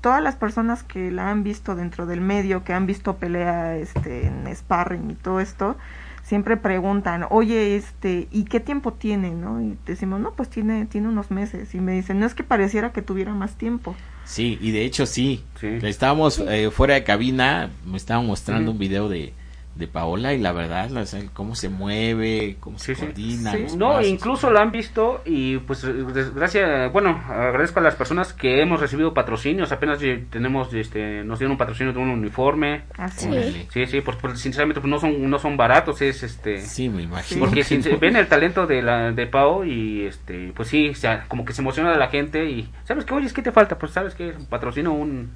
todas 0.00 0.22
las 0.22 0.36
personas 0.36 0.82
que 0.82 1.10
la 1.10 1.30
han 1.30 1.42
visto 1.42 1.74
dentro 1.74 2.06
del 2.06 2.20
medio, 2.20 2.64
que 2.64 2.72
han 2.72 2.86
visto 2.86 3.16
pelea 3.16 3.76
este, 3.76 4.26
en 4.26 4.54
sparring 4.54 5.10
y 5.10 5.14
todo 5.14 5.40
esto, 5.40 5.76
siempre 6.22 6.56
preguntan, 6.56 7.26
oye, 7.30 7.76
este, 7.76 8.28
¿y 8.30 8.44
qué 8.44 8.60
tiempo 8.60 8.92
tiene? 8.92 9.30
¿no? 9.30 9.60
Y 9.60 9.76
decimos, 9.86 10.20
no, 10.20 10.32
pues 10.32 10.48
tiene, 10.48 10.86
tiene 10.86 11.08
unos 11.08 11.30
meses. 11.30 11.74
Y 11.74 11.80
me 11.80 11.92
dicen, 11.92 12.20
no 12.20 12.26
es 12.26 12.34
que 12.34 12.44
pareciera 12.44 12.92
que 12.92 13.02
tuviera 13.02 13.32
más 13.34 13.56
tiempo. 13.56 13.96
Sí, 14.24 14.58
y 14.60 14.70
de 14.70 14.84
hecho 14.84 15.06
sí. 15.06 15.42
Sí. 15.58 15.78
Estábamos 15.82 16.38
eh, 16.38 16.70
fuera 16.70 16.94
de 16.94 17.04
cabina, 17.04 17.70
me 17.86 17.96
estaban 17.96 18.26
mostrando 18.26 18.72
un 18.72 18.78
video 18.78 19.08
de, 19.08 19.32
de 19.78 19.86
Paola 19.86 20.34
y 20.34 20.38
la 20.38 20.50
verdad, 20.52 20.90
o 20.96 21.06
sea, 21.06 21.22
cómo 21.32 21.54
se 21.54 21.68
mueve, 21.68 22.56
cómo 22.58 22.78
se 22.80 22.94
Sí, 22.96 23.00
coordina. 23.00 23.52
Sí. 23.52 23.66
No, 23.76 23.90
pasos. 23.90 24.06
incluso 24.08 24.50
la 24.50 24.60
han 24.62 24.72
visto 24.72 25.22
y 25.24 25.58
pues 25.58 25.86
gracias, 26.34 26.92
bueno, 26.92 27.22
agradezco 27.28 27.78
a 27.78 27.82
las 27.84 27.94
personas 27.94 28.32
que 28.32 28.60
hemos 28.60 28.80
recibido 28.80 29.14
patrocinios, 29.14 29.70
apenas 29.70 30.00
tenemos, 30.30 30.74
este, 30.74 31.22
nos 31.22 31.38
dieron 31.38 31.52
un 31.52 31.58
patrocinio 31.58 31.92
de 31.92 31.98
un 32.00 32.08
uniforme, 32.08 32.82
Así 32.96 33.30
Sí. 33.30 33.36
es. 33.36 33.66
Sí, 33.72 33.86
sí, 33.86 34.00
pues, 34.00 34.16
pues, 34.20 34.40
sinceramente 34.40 34.80
pues 34.80 34.90
no 34.90 34.98
son, 34.98 35.30
no 35.30 35.38
son 35.38 35.56
baratos, 35.56 36.02
es 36.02 36.24
este, 36.24 36.60
Sí, 36.60 36.88
me 36.88 37.02
imagino. 37.02 37.44
porque 37.44 37.62
que 37.62 37.78
no. 37.78 37.98
ven 38.00 38.16
el 38.16 38.26
talento 38.26 38.66
de 38.66 38.82
la 38.82 39.12
de 39.12 39.26
Pau 39.28 39.64
y 39.64 40.06
este, 40.06 40.52
pues 40.56 40.68
sí, 40.68 40.88
o 40.88 40.94
sea, 40.96 41.24
como 41.28 41.44
que 41.44 41.52
se 41.52 41.60
emociona 41.62 41.96
la 41.96 42.08
gente 42.08 42.44
y, 42.50 42.68
¿sabes 42.84 43.04
qué? 43.04 43.14
Oye, 43.14 43.28
¿qué 43.32 43.42
te 43.42 43.52
falta? 43.52 43.78
Pues 43.78 43.92
sabes 43.92 44.14
que 44.16 44.34
patrocino 44.50 44.92
un, 44.92 45.30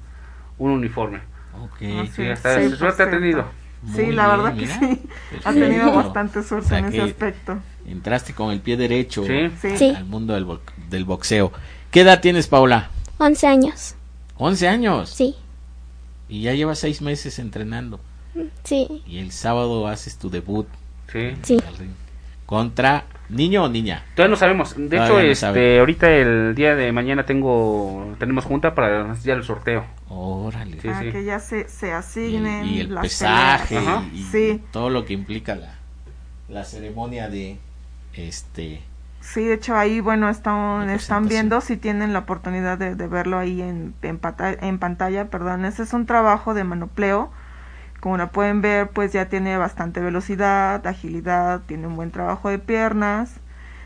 un 0.57 0.71
uniforme, 0.71 1.19
Ok. 1.61 1.77
Sí, 2.11 2.23
es, 2.23 2.31
hasta 2.45 2.69
suerte 2.75 3.03
ha 3.03 3.09
perfecto. 3.09 3.45
Sí, 3.95 4.11
la 4.11 4.27
bien, 4.27 4.43
verdad 4.43 4.55
que 4.57 4.67
sí. 4.67 4.73
Ha 4.73 5.43
Perfecto. 5.51 5.59
tenido 5.59 5.93
bastante 5.93 6.43
suerte 6.43 6.65
O 6.65 6.69
sea 6.69 6.77
en 6.79 6.85
ese 6.85 7.01
aspecto. 7.01 7.59
Entraste 7.85 8.33
con 8.33 8.51
el 8.51 8.61
pie 8.61 8.77
derecho 8.77 9.23
Sí. 9.25 9.49
Sí. 9.61 9.77
Sí. 9.77 9.89
al 9.95 10.05
mundo 10.05 10.33
del, 10.33 10.45
bo- 10.45 10.61
del 10.89 11.03
boxeo. 11.05 11.51
¿Qué 11.91 12.01
edad 12.01 12.21
tienes, 12.21 12.47
Paola? 12.47 12.89
11 13.17 13.45
años. 13.47 13.95
11 14.37 14.67
años. 14.67 15.09
Sí, 15.09 15.35
Y 16.29 16.41
ya 16.43 16.53
llevas 16.53 16.79
seis 16.79 17.01
meses 17.01 17.37
entrenando. 17.39 17.99
sí, 18.63 19.03
Y 19.05 19.19
el 19.19 19.31
sábado 19.31 19.87
haces 19.87 20.17
tu 20.17 20.29
debut 20.29 20.67
Sí. 21.11 21.33
sí. 21.43 21.57
Contra 22.45 23.05
niño 23.29 23.63
o 23.63 23.69
niña. 23.69 24.03
Todavía 24.15 24.31
no 24.31 24.35
sabemos. 24.37 24.75
De 24.77 24.97
Todavía 24.97 25.31
hecho, 25.31 25.47
no 25.47 25.49
este, 25.49 25.79
ahorita 25.79 26.09
el 26.11 26.53
día 26.55 26.75
de 26.75 26.91
mañana 26.91 27.25
tengo 27.25 28.15
tenemos 28.19 28.45
junta 28.45 28.75
para 28.75 29.11
hacer 29.11 29.37
el 29.37 29.43
sorteo. 29.43 29.85
Órale. 30.09 30.79
Sí, 30.79 30.87
para 30.87 30.99
sí. 31.01 31.11
que 31.11 31.23
ya 31.23 31.39
se, 31.39 31.67
se 31.67 31.87
Y 31.87 31.89
el, 31.89 31.95
asignen 31.95 32.65
y 32.65 32.79
el 32.81 32.93
las 32.95 33.01
pesaje 33.03 33.79
y, 34.13 34.19
y 34.19 34.23
Sí. 34.23 34.61
todo 34.71 34.89
lo 34.89 35.05
que 35.05 35.13
implica 35.13 35.55
la, 35.55 35.75
la 36.49 36.63
ceremonia 36.63 37.29
de 37.29 37.57
este 38.13 38.81
Sí, 39.21 39.45
de 39.45 39.53
hecho 39.53 39.77
ahí, 39.77 40.01
bueno, 40.01 40.27
están, 40.29 40.89
están 40.89 41.29
viendo 41.29 41.61
si 41.61 41.77
tienen 41.77 42.11
la 42.11 42.19
oportunidad 42.19 42.77
de, 42.77 42.93
de 42.95 43.07
verlo 43.07 43.37
ahí 43.39 43.61
en, 43.61 43.93
en, 44.01 44.19
pata- 44.19 44.51
en 44.51 44.79
pantalla, 44.79 45.29
perdón. 45.29 45.63
Ese 45.63 45.83
es 45.83 45.93
un 45.93 46.05
trabajo 46.05 46.53
de 46.53 46.65
manopleo. 46.65 47.31
Como 48.03 48.17
lo 48.17 48.27
pueden 48.33 48.61
ver, 48.61 48.89
pues 48.89 49.13
ya 49.13 49.29
tiene 49.29 49.55
bastante 49.57 50.01
velocidad, 50.01 50.85
agilidad, 50.85 51.61
tiene 51.61 51.87
un 51.87 51.95
buen 51.95 52.11
trabajo 52.11 52.49
de 52.49 52.59
piernas. 52.59 53.39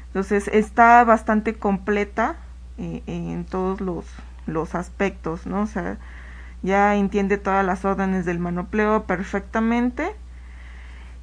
Entonces 0.07 0.47
está 0.47 1.03
bastante 1.03 1.53
completa 1.53 2.36
eh, 2.79 3.03
en 3.05 3.45
todos 3.45 3.79
los, 3.79 4.05
los 4.47 4.74
aspectos, 4.74 5.45
¿no? 5.45 5.62
O 5.62 5.67
sea, 5.67 5.97
ya 6.63 6.95
entiende 6.95 7.38
todas 7.38 7.63
las 7.63 7.86
órdenes 7.86 8.25
del 8.25 8.39
manopleo 8.39 9.03
perfectamente. 9.03 10.15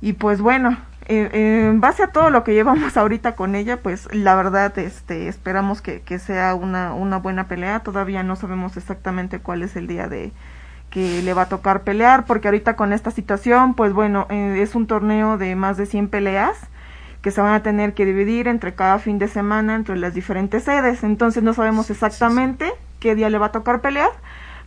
Y 0.01 0.13
pues 0.13 0.41
bueno, 0.41 0.79
eh, 1.07 1.31
eh, 1.33 1.67
en 1.69 1.81
base 1.81 2.05
a 2.05 2.13
todo 2.13 2.31
lo 2.31 2.45
que 2.45 2.55
llevamos 2.55 2.97
ahorita 2.97 3.35
con 3.35 3.57
ella, 3.57 3.79
pues 3.83 4.09
la 4.15 4.37
verdad, 4.37 4.79
este, 4.79 5.27
esperamos 5.27 5.83
que, 5.83 6.03
que 6.03 6.21
sea 6.21 6.55
una, 6.55 6.95
una 6.95 7.17
buena 7.17 7.49
pelea. 7.49 7.81
Todavía 7.81 8.23
no 8.23 8.37
sabemos 8.37 8.77
exactamente 8.77 9.41
cuál 9.41 9.65
es 9.65 9.75
el 9.75 9.89
día 9.89 10.07
de 10.07 10.33
que 10.95 11.21
le 11.23 11.35
va 11.35 11.43
a 11.43 11.49
tocar 11.49 11.83
pelear, 11.83 12.25
porque 12.25 12.49
ahorita 12.49 12.77
con 12.77 12.93
esta 12.95 13.11
situación, 13.11 13.75
pues 13.75 13.93
bueno, 13.93 14.27
eh, 14.31 14.61
es 14.63 14.75
un 14.77 14.87
torneo 14.87 15.37
de 15.37 15.57
más 15.57 15.77
de 15.77 15.87
100 15.87 16.09
peleas 16.09 16.57
que 17.21 17.31
se 17.33 17.41
van 17.41 17.53
a 17.55 17.63
tener 17.63 17.95
que 17.95 18.05
dividir 18.07 18.47
entre 18.49 18.75
cada 18.75 18.99
fin 19.01 19.19
de 19.19 19.27
semana 19.29 19.75
entre 19.75 19.97
las 19.97 20.15
diferentes 20.15 20.63
sedes. 20.65 21.03
Entonces 21.03 21.43
no 21.43 21.53
sabemos 21.53 21.91
exactamente 21.91 22.71
qué 23.01 23.15
día 23.15 23.29
le 23.29 23.39
va 23.39 23.47
a 23.47 23.53
tocar 23.53 23.81
pelear, 23.81 24.11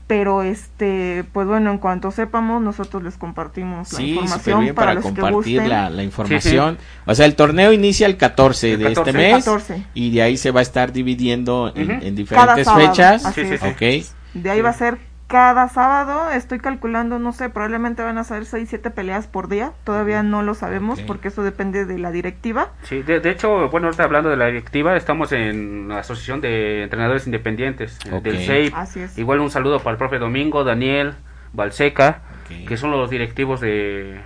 pero 0.07 0.41
este, 0.43 1.23
pues 1.33 1.47
bueno, 1.47 1.71
en 1.71 1.77
cuanto 1.77 2.11
sepamos, 2.11 2.61
nosotros 2.61 3.03
les 3.03 3.15
compartimos 3.15 3.91
la 3.93 3.97
Sí, 3.97 4.09
información 4.11 4.61
bien 4.61 4.75
para, 4.75 4.95
los 4.95 5.05
que 5.05 5.11
compartir 5.21 5.59
gusten. 5.61 5.69
la, 5.69 5.89
la 5.89 6.03
información. 6.03 6.77
O 7.05 7.15
sea, 7.15 7.25
el 7.25 7.35
torneo 7.35 7.71
inicia 7.71 8.05
el 8.07 8.17
14 8.17 8.73
El 8.73 8.79
de 8.79 8.85
14. 8.93 9.09
este 9.11 9.17
mes 9.17 9.45
14. 9.45 9.83
y 9.93 10.11
de 10.11 10.21
ahí 10.23 10.35
se 10.37 10.51
va 10.51 10.59
a 10.59 10.63
estar 10.63 10.91
dividiendo 10.91 11.71
en, 11.75 12.15
diferentes 12.15 12.65
sábado, 12.65 12.87
fechas. 12.89 13.25
así 13.25 13.41
Sí, 13.43 13.47
sí, 13.47 13.53
es. 13.53 13.61
sí. 13.61 13.67
Ok. 13.67 14.41
De 14.43 14.49
ahí 14.51 14.61
va 14.61 14.69
a 14.69 14.73
ser 14.73 14.97
cada 15.27 15.67
sábado, 15.67 16.31
estoy 16.31 16.59
calculando, 16.59 17.19
no 17.19 17.33
sé, 17.33 17.49
probablemente 17.49 18.01
van 18.01 18.17
a 18.17 18.23
ser 18.23 18.45
6, 18.45 18.69
7 18.69 18.91
peleas 18.91 19.27
por 19.27 19.49
día, 19.49 19.73
todavía 19.83 20.23
no 20.23 20.41
lo 20.41 20.53
sabemos 20.55 21.01
porque 21.01 21.27
eso 21.27 21.43
depende 21.43 21.85
de 21.85 21.97
la 21.99 22.11
directiva. 22.11 22.69
Sí, 22.83 23.01
de, 23.03 23.19
de 23.19 23.29
hecho, 23.31 23.69
bueno, 23.69 23.87
ahorita 23.87 24.03
hablando 24.05 24.29
de 24.29 24.37
la 24.37 24.45
directiva, 24.45 24.95
estamos 24.95 25.33
en 25.33 25.89
la 25.89 25.99
Asociación 25.99 26.39
de 26.39 26.83
Entrenadores 26.83 27.25
Independientes, 27.27 27.99
del 28.23 28.37
SEIP. 28.39 28.73
Así 28.75 29.01
es. 29.01 29.17
Igual 29.17 29.41
un 29.41 29.51
saludo 29.51 29.79
para 29.79 29.91
el 29.91 29.97
profe 29.97 30.17
Domingo, 30.17 30.63
Daniel, 30.63 31.15
Balseca, 31.53 32.21
que 32.67 32.77
son 32.77 32.91
los 32.91 33.09
directivos 33.09 33.59
de, 33.59 34.21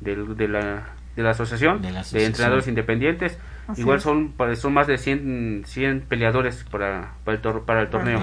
del- 0.00 0.36
de, 0.36 0.48
la, 0.48 0.82
de 1.16 1.22
la 1.22 1.30
asociación 1.30 1.80
De 1.80 1.88
de, 1.88 1.94
la 1.94 2.00
asociación. 2.00 2.26
Entrenadores 2.30 2.68
Independientes. 2.68 3.38
Así 3.68 3.80
Igual 3.80 3.98
es. 3.98 4.02
son 4.02 4.34
son 4.56 4.74
más 4.74 4.86
de 4.86 4.98
100, 4.98 5.62
100 5.66 6.00
peleadores 6.02 6.64
para, 6.70 7.12
para, 7.24 7.36
el, 7.36 7.42
tor- 7.42 7.64
para 7.64 7.80
el 7.80 7.88
torneo. 7.88 8.20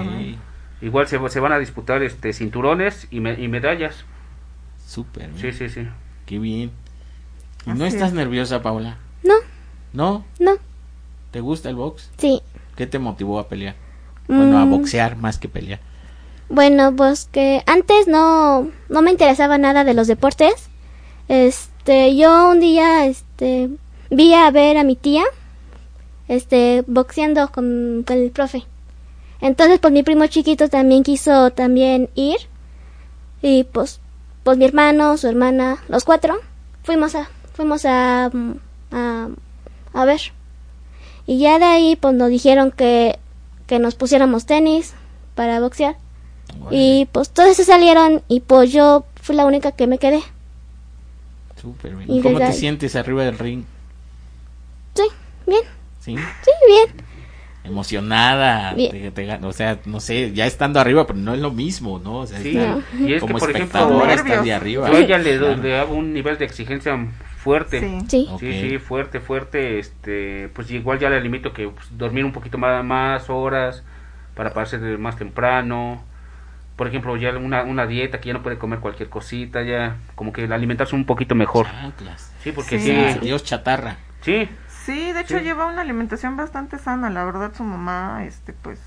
Igual 0.82 1.06
se, 1.08 1.18
se 1.28 1.40
van 1.40 1.52
a 1.52 1.58
disputar 1.58 2.02
este 2.02 2.32
cinturones 2.32 3.06
y, 3.10 3.20
me- 3.20 3.34
y 3.40 3.48
medallas. 3.48 4.04
Súper 4.86 5.28
bien. 5.30 5.52
Sí, 5.52 5.52
sí, 5.52 5.68
sí. 5.68 5.88
Qué 6.26 6.38
bien. 6.38 6.70
¿Y 7.66 7.70
Así 7.70 7.78
no 7.78 7.84
estás 7.86 8.08
es. 8.08 8.14
nerviosa, 8.14 8.62
Paula? 8.62 8.96
No, 9.22 9.34
¿No? 9.92 10.24
no, 10.38 10.52
¿Te 11.30 11.40
gusta 11.40 11.68
el 11.68 11.76
box? 11.76 12.10
sí. 12.18 12.40
¿Qué 12.76 12.86
te 12.86 12.98
motivó 12.98 13.38
a 13.38 13.48
pelear? 13.48 13.74
Bueno, 14.26 14.56
a 14.58 14.64
Mm, 14.64 14.70
boxear 14.70 15.16
más 15.16 15.36
que 15.38 15.48
pelear. 15.48 15.80
Bueno, 16.48 16.94
pues 16.96 17.28
que 17.30 17.62
antes 17.66 18.08
no, 18.08 18.70
no 18.88 19.02
me 19.02 19.10
interesaba 19.10 19.58
nada 19.58 19.84
de 19.84 19.92
los 19.92 20.06
deportes. 20.06 20.70
Este, 21.28 22.16
yo 22.16 22.48
un 22.50 22.58
día, 22.60 23.04
este, 23.06 23.68
vi 24.10 24.32
a 24.34 24.50
ver 24.50 24.78
a 24.78 24.84
mi 24.84 24.96
tía, 24.96 25.24
este, 26.28 26.84
boxeando 26.86 27.48
con, 27.52 28.02
con 28.06 28.16
el 28.16 28.30
profe. 28.30 28.64
Entonces, 29.40 29.78
pues 29.78 29.92
mi 29.92 30.02
primo 30.02 30.26
chiquito 30.26 30.68
también 30.68 31.02
quiso 31.02 31.50
también 31.50 32.10
ir. 32.14 32.36
Y 33.42 33.64
pues, 33.64 34.00
pues 34.42 34.58
mi 34.58 34.64
hermano, 34.66 35.16
su 35.16 35.28
hermana, 35.28 35.78
los 35.88 36.04
cuatro, 36.04 36.38
fuimos 36.82 37.14
a, 37.14 37.28
fuimos 37.54 37.84
a, 37.86 38.30
a, 38.92 39.28
a 39.94 40.04
ver. 40.04 40.20
Y 41.26 41.38
ya 41.38 41.58
de 41.58 41.64
ahí, 41.64 41.96
pues 41.96 42.14
nos 42.14 42.28
dijeron 42.28 42.70
que, 42.70 43.18
que 43.66 43.78
nos 43.78 43.94
pusiéramos 43.94 44.46
tenis 44.46 44.92
para 45.34 45.60
boxear. 45.60 45.96
Y 46.70 47.06
pues 47.12 47.30
todos 47.30 47.56
se 47.56 47.64
salieron 47.64 48.22
y 48.28 48.40
pues 48.40 48.72
yo 48.72 49.04
fui 49.22 49.36
la 49.36 49.46
única 49.46 49.72
que 49.72 49.86
me 49.86 49.98
quedé. 49.98 50.20
Súper 51.60 51.94
bien. 51.94 52.10
Y 52.10 52.20
¿Cómo 52.22 52.38
te 52.38 52.44
ahí- 52.44 52.52
sientes 52.52 52.96
arriba 52.96 53.22
del 53.24 53.38
ring? 53.38 53.64
Sí, 54.94 55.04
bien, 55.46 55.62
¿Sí? 56.00 56.16
sí, 56.16 56.50
bien. 56.66 57.04
Emocionada. 57.70 58.74
Te- 58.74 59.10
te 59.10 59.38
o 59.42 59.52
sea, 59.52 59.78
no 59.86 60.00
sé, 60.00 60.32
ya 60.32 60.46
estando 60.46 60.80
arriba, 60.80 61.06
pero 61.06 61.18
no 61.18 61.34
es 61.34 61.40
lo 61.40 61.50
mismo, 61.50 61.98
¿no? 61.98 62.18
O 62.20 62.26
sea, 62.26 62.38
Sí, 62.40 62.56
estar 62.56 62.78
y 62.98 63.12
es 63.14 63.14
que 63.14 63.20
como 63.20 63.38
por 63.38 63.50
ejemplo, 63.50 63.78
espectadora, 63.80 64.14
estar 64.14 64.42
de 64.44 64.52
arriba. 64.52 64.90
yo 64.90 64.96
a 64.96 65.00
ella 65.00 65.18
le, 65.18 65.38
Claro. 65.38 65.56
le 65.62 65.78
hago 65.78 65.94
un 65.94 66.12
nivel 66.12 66.36
de 66.38 66.44
exigencia 66.44 66.98
fuerte. 67.38 67.80
Sí. 67.80 67.98
Sí, 68.08 68.28
Ok. 68.30 68.40
Sí, 68.40 68.60
sí, 68.70 68.78
fuerte, 68.78 69.20
fuerte, 69.20 69.78
este, 69.78 70.48
pues 70.54 70.70
igual 70.70 70.98
ya 70.98 71.08
le 71.10 71.20
limito 71.20 71.52
que 71.52 71.68
pues, 71.68 71.86
dormir 71.96 72.24
un 72.24 72.32
poquito 72.32 72.58
más, 72.58 72.84
más 72.84 73.30
horas 73.30 73.82
para 74.34 74.50
pararse 74.52 74.78
de 74.78 74.98
más 74.98 75.16
temprano. 75.16 76.04
Por 76.76 76.86
ejemplo, 76.88 77.14
ya 77.16 77.30
una, 77.36 77.62
una 77.62 77.86
dieta 77.86 78.20
que 78.20 78.28
ya 78.28 78.32
no 78.32 78.42
puede 78.42 78.56
comer 78.58 78.78
cualquier 78.80 79.08
cosita, 79.10 79.62
ya 79.62 79.96
como 80.14 80.32
que 80.32 80.44
alimentarse 80.44 80.94
un 80.96 81.04
poquito 81.04 81.34
mejor. 81.34 81.66
Chanclas. 81.66 82.32
Sí, 82.42 82.52
porque 82.52 82.78
Sí. 82.78 82.94
sí, 83.12 83.18
Dios 83.20 83.44
chatarra. 83.44 83.96
sí, 84.22 84.48
Sí, 84.90 85.12
de 85.12 85.20
hecho 85.20 85.38
Sí. 85.38 85.44
lleva 85.44 85.66
una 85.66 85.82
alimentación 85.82 86.36
bastante 86.36 86.78
sana, 86.78 87.10
la 87.10 87.24
verdad 87.24 87.52
su 87.54 87.62
mamá, 87.64 88.24
este, 88.24 88.52
pues, 88.52 88.80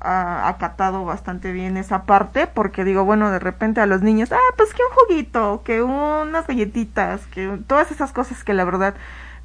ha 0.00 0.48
acatado 0.48 1.04
bastante 1.04 1.50
bien 1.52 1.76
esa 1.76 2.04
parte, 2.04 2.46
porque 2.46 2.84
digo, 2.84 3.04
bueno, 3.04 3.30
de 3.30 3.38
repente 3.38 3.80
a 3.80 3.86
los 3.86 4.02
niños, 4.02 4.32
ah, 4.32 4.38
pues 4.56 4.74
que 4.74 4.82
un 4.82 4.94
juguito, 4.94 5.62
que 5.64 5.82
unas 5.82 6.46
galletitas, 6.46 7.26
que 7.28 7.58
todas 7.66 7.90
esas 7.90 8.12
cosas 8.12 8.44
que 8.44 8.52
la 8.54 8.64
verdad 8.64 8.94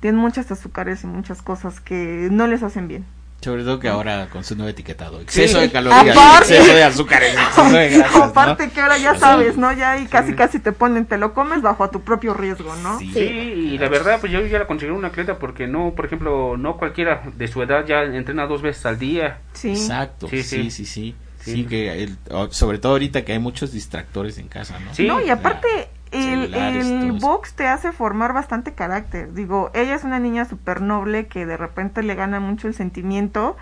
tienen 0.01 0.19
muchas 0.19 0.51
azúcares 0.51 1.03
y 1.03 1.07
muchas 1.07 1.41
cosas 1.41 1.79
que 1.79 2.27
no 2.31 2.45
les 2.47 2.61
hacen 2.63 2.87
bien. 2.87 3.05
Sobre 3.41 3.63
todo 3.63 3.79
que 3.79 3.87
ahora 3.87 4.27
con 4.29 4.43
su 4.43 4.55
nuevo 4.55 4.69
etiquetado. 4.69 5.21
Exceso 5.21 5.59
de 5.59 5.67
Aparte. 5.67 5.89
calorías, 5.89 6.41
exceso 6.41 6.73
de 6.73 6.83
azúcares, 6.83 7.33
exceso 7.33 7.69
de 7.71 7.89
grasas, 7.89 8.15
¿no? 8.17 8.23
Aparte 8.25 8.69
que 8.69 8.81
ahora 8.81 8.97
ya 8.97 9.15
sabes, 9.15 9.55
¿no? 9.57 9.71
Ya 9.71 9.91
ahí 9.91 10.05
casi 10.07 10.33
casi 10.33 10.59
te 10.59 10.71
ponen, 10.73 11.05
te 11.05 11.17
lo 11.17 11.33
comes 11.33 11.61
bajo 11.61 11.83
a 11.83 11.91
tu 11.91 12.01
propio 12.01 12.33
riesgo, 12.33 12.75
¿no? 12.77 12.99
Sí. 12.99 13.11
sí, 13.13 13.19
y 13.19 13.77
la 13.77 13.87
verdad, 13.89 14.19
pues 14.19 14.31
yo 14.31 14.45
ya 14.45 14.59
la 14.59 14.67
conseguí 14.67 14.91
una 14.91 15.07
atleta 15.09 15.37
porque 15.39 15.67
no, 15.67 15.93
por 15.95 16.05
ejemplo, 16.05 16.57
no 16.57 16.77
cualquiera 16.77 17.23
de 17.35 17.47
su 17.47 17.61
edad 17.63 17.85
ya 17.85 18.03
entrena 18.03 18.45
dos 18.45 18.61
veces 18.61 18.85
al 18.85 18.99
día. 18.99 19.39
Sí. 19.53 19.69
Exacto, 19.71 20.27
sí, 20.29 20.43
Sí, 20.43 20.63
sí, 20.63 20.71
sí. 20.71 20.85
sí. 20.85 21.15
Sí, 21.41 21.53
Sí. 21.53 21.63
que 21.65 22.03
el- 22.03 22.17
o- 22.31 22.51
sobre 22.51 22.79
todo 22.79 22.91
ahorita 22.91 23.23
que 23.23 23.31
hay 23.31 23.39
muchos 23.39 23.71
distractores 23.71 24.37
en 24.37 24.49
casa, 24.49 24.77
¿no? 24.79 24.93
Sí. 24.93 25.07
No, 25.07 25.21
y 25.21 25.29
aparte, 25.29 25.87
el, 26.11 26.53
el 26.53 27.11
box 27.13 27.53
te 27.53 27.67
hace 27.67 27.91
formar 27.91 28.33
bastante 28.33 28.73
carácter. 28.73 29.33
Digo, 29.33 29.71
ella 29.73 29.95
es 29.95 30.03
una 30.03 30.19
niña 30.19 30.45
súper 30.45 30.81
noble 30.81 31.27
que 31.27 31.45
de 31.45 31.57
repente 31.57 32.03
le 32.03 32.15
gana 32.15 32.39
mucho 32.39 32.67
el 32.67 32.73
sentimiento. 32.73 33.57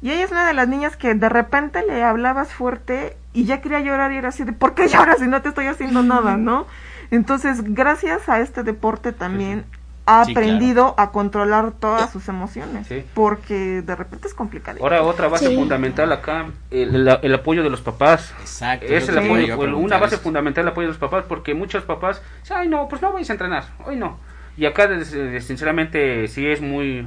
Y 0.00 0.10
ella 0.10 0.24
es 0.24 0.32
una 0.32 0.46
de 0.46 0.54
las 0.54 0.66
niñas 0.66 0.96
que 0.96 1.14
de 1.14 1.28
repente 1.28 1.84
le 1.86 2.02
hablabas 2.02 2.52
fuerte 2.52 3.16
y 3.32 3.44
ya 3.44 3.60
quería 3.60 3.80
llorar 3.80 4.12
y 4.12 4.16
era 4.16 4.30
así 4.30 4.42
de, 4.44 4.52
¿por 4.52 4.74
qué 4.74 4.88
lloras 4.88 5.18
si 5.20 5.28
no 5.28 5.40
te 5.42 5.50
estoy 5.50 5.66
haciendo 5.66 6.02
nada, 6.02 6.36
no? 6.38 6.66
Entonces, 7.10 7.62
gracias 7.74 8.28
a 8.28 8.40
este 8.40 8.62
deporte 8.62 9.12
también 9.12 9.64
ha 10.06 10.24
Sí, 10.24 10.32
aprendido 10.32 10.94
a 10.98 11.10
controlar 11.12 11.72
todas 11.72 12.10
sus 12.10 12.28
emociones. 12.28 12.86
Sí. 12.88 13.04
Porque 13.14 13.82
de 13.82 13.94
repente 13.94 14.26
es 14.28 14.34
complicado. 14.34 14.78
Ahora 14.82 15.02
otra 15.02 15.28
base 15.28 15.48
Sí. 15.48 15.54
fundamental 15.56 16.12
acá, 16.12 16.46
el, 16.70 16.94
el- 16.94 17.18
el 17.22 17.34
apoyo 17.34 17.62
de 17.62 17.70
los 17.70 17.80
papás. 17.82 18.34
Exacto. 18.40 18.86
Es 18.86 19.08
el 19.08 19.18
apoyo, 19.18 19.58
una 19.76 19.98
base 19.98 20.16
eso. 20.16 20.24
fundamental 20.24 20.64
el 20.64 20.68
apoyo 20.72 20.86
de 20.88 20.92
los 20.92 20.98
papás, 20.98 21.24
porque 21.28 21.54
muchos 21.54 21.84
papás 21.84 22.20
dicen, 22.42 22.56
ay 22.56 22.68
no, 22.68 22.88
pues 22.88 23.00
no 23.00 23.12
vais 23.12 23.28
a 23.30 23.32
entrenar, 23.34 23.64
hoy 23.86 23.96
no. 23.96 24.18
Y 24.56 24.66
acá 24.66 24.84
eh, 24.84 25.40
sinceramente 25.40 26.26
sí 26.28 26.46
es 26.46 26.60
muy 26.60 27.06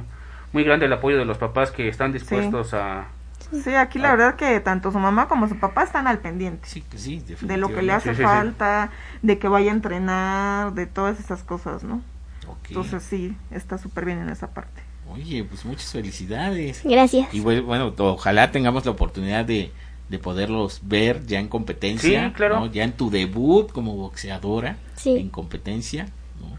muy 0.52 0.64
grande 0.64 0.86
el 0.86 0.92
apoyo 0.92 1.18
de 1.18 1.26
los 1.26 1.36
papás 1.36 1.70
que 1.70 1.88
están 1.88 2.12
dispuestos 2.12 2.72
a... 2.72 3.04
Sí, 3.62 3.74
aquí 3.74 3.98
la 3.98 4.10
verdad 4.12 4.36
que 4.36 4.58
tanto 4.60 4.90
su 4.90 4.98
mamá 4.98 5.28
como 5.28 5.48
su 5.48 5.58
papá 5.58 5.82
están 5.82 6.06
al 6.06 6.18
pendiente. 6.18 6.66
Sí, 6.66 6.82
sí, 6.94 7.22
de 7.42 7.56
lo 7.58 7.68
que 7.68 7.82
le 7.82 7.92
hace 7.92 8.10
Sí, 8.10 8.16
sí, 8.16 8.22
sí. 8.22 8.22
falta, 8.22 8.90
de 9.22 9.38
que 9.38 9.48
vaya 9.48 9.70
a 9.70 9.74
entrenar, 9.74 10.72
de 10.72 10.86
todas 10.86 11.20
esas 11.20 11.42
cosas, 11.42 11.84
¿no? 11.84 12.00
Ok. 12.46 12.58
Entonces 12.68 13.02
sí, 13.02 13.36
está 13.50 13.78
súper 13.78 14.04
bien 14.04 14.18
en 14.20 14.28
esa 14.28 14.48
parte. 14.54 14.82
Oye, 15.08 15.44
pues 15.44 15.64
muchas 15.64 15.92
felicidades. 15.92 16.82
gracias. 16.84 17.32
Y 17.32 17.40
bu- 17.40 17.62
bueno, 17.64 17.94
ojalá 17.98 18.50
tengamos 18.50 18.84
la 18.84 18.90
oportunidad 18.92 19.44
de, 19.44 19.70
de 20.08 20.18
poderlos 20.18 20.80
ver 20.82 21.24
ya 21.26 21.38
en 21.38 21.48
competencia. 21.48 22.28
Sí, 22.28 22.34
claro. 22.34 22.60
¿no? 22.60 22.66
Ya 22.66 22.82
en 22.84 22.92
tu 22.92 23.10
debut 23.10 23.70
como 23.70 23.94
boxeadora 23.96 24.76
Sí. 24.96 25.16
en 25.16 25.28
competencia. 25.28 26.06
¿no? 26.40 26.58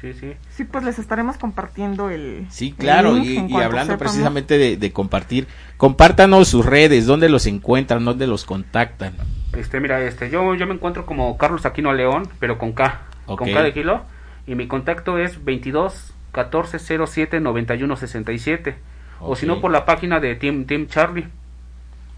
Sí, 0.00 0.12
sí. 0.12 0.32
Sí, 0.50 0.64
pues 0.64 0.84
les 0.84 0.98
estaremos 0.98 1.36
compartiendo 1.38 2.10
el. 2.10 2.46
Sí, 2.50 2.68
el 2.70 2.74
claro. 2.74 3.14
link 3.14 3.48
Y, 3.48 3.52
y 3.52 3.56
hablando 3.56 3.92
sepamos. 3.94 3.98
precisamente 3.98 4.58
de, 4.58 4.76
de 4.76 4.92
compartir, 4.92 5.46
compártanos 5.76 6.48
sus 6.48 6.66
redes, 6.66 7.06
dónde 7.06 7.28
los 7.28 7.46
encuentran, 7.46 8.04
dónde 8.04 8.26
los 8.26 8.44
contactan. 8.44 9.14
Este, 9.52 9.78
mira, 9.80 10.02
este, 10.02 10.30
yo, 10.30 10.54
yo 10.56 10.66
me 10.66 10.74
encuentro 10.74 11.06
como 11.06 11.38
Carlos 11.38 11.64
Aquino 11.64 11.92
León, 11.94 12.28
pero 12.40 12.58
con 12.58 12.72
K, 12.72 13.02
Ok. 13.26 13.38
con 13.38 13.52
K 13.52 13.62
de 13.62 13.72
kilo, 13.72 14.02
y 14.46 14.54
mi 14.54 14.68
contacto 14.68 15.18
es 15.18 15.44
22 15.44 16.12
14 16.32 16.78
07 17.06 17.40
91 17.40 17.96
67, 17.96 18.76
o 19.20 19.36
si 19.36 19.46
no 19.46 19.60
por 19.60 19.70
la 19.70 19.84
página 19.84 20.20
de 20.20 20.34
Team, 20.34 20.66
Team 20.66 20.86
Charlie. 20.86 21.26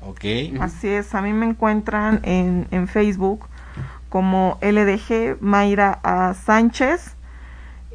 Ok. 0.00 0.24
Así 0.60 0.88
es, 0.88 1.14
a 1.14 1.22
mí 1.22 1.32
me 1.32 1.46
encuentran 1.46 2.20
en, 2.24 2.66
en 2.70 2.88
Facebook 2.88 3.46
como 4.08 4.58
LDG 4.62 5.36
Mayra 5.40 6.00
A. 6.02 6.34
Sánchez. 6.34 7.14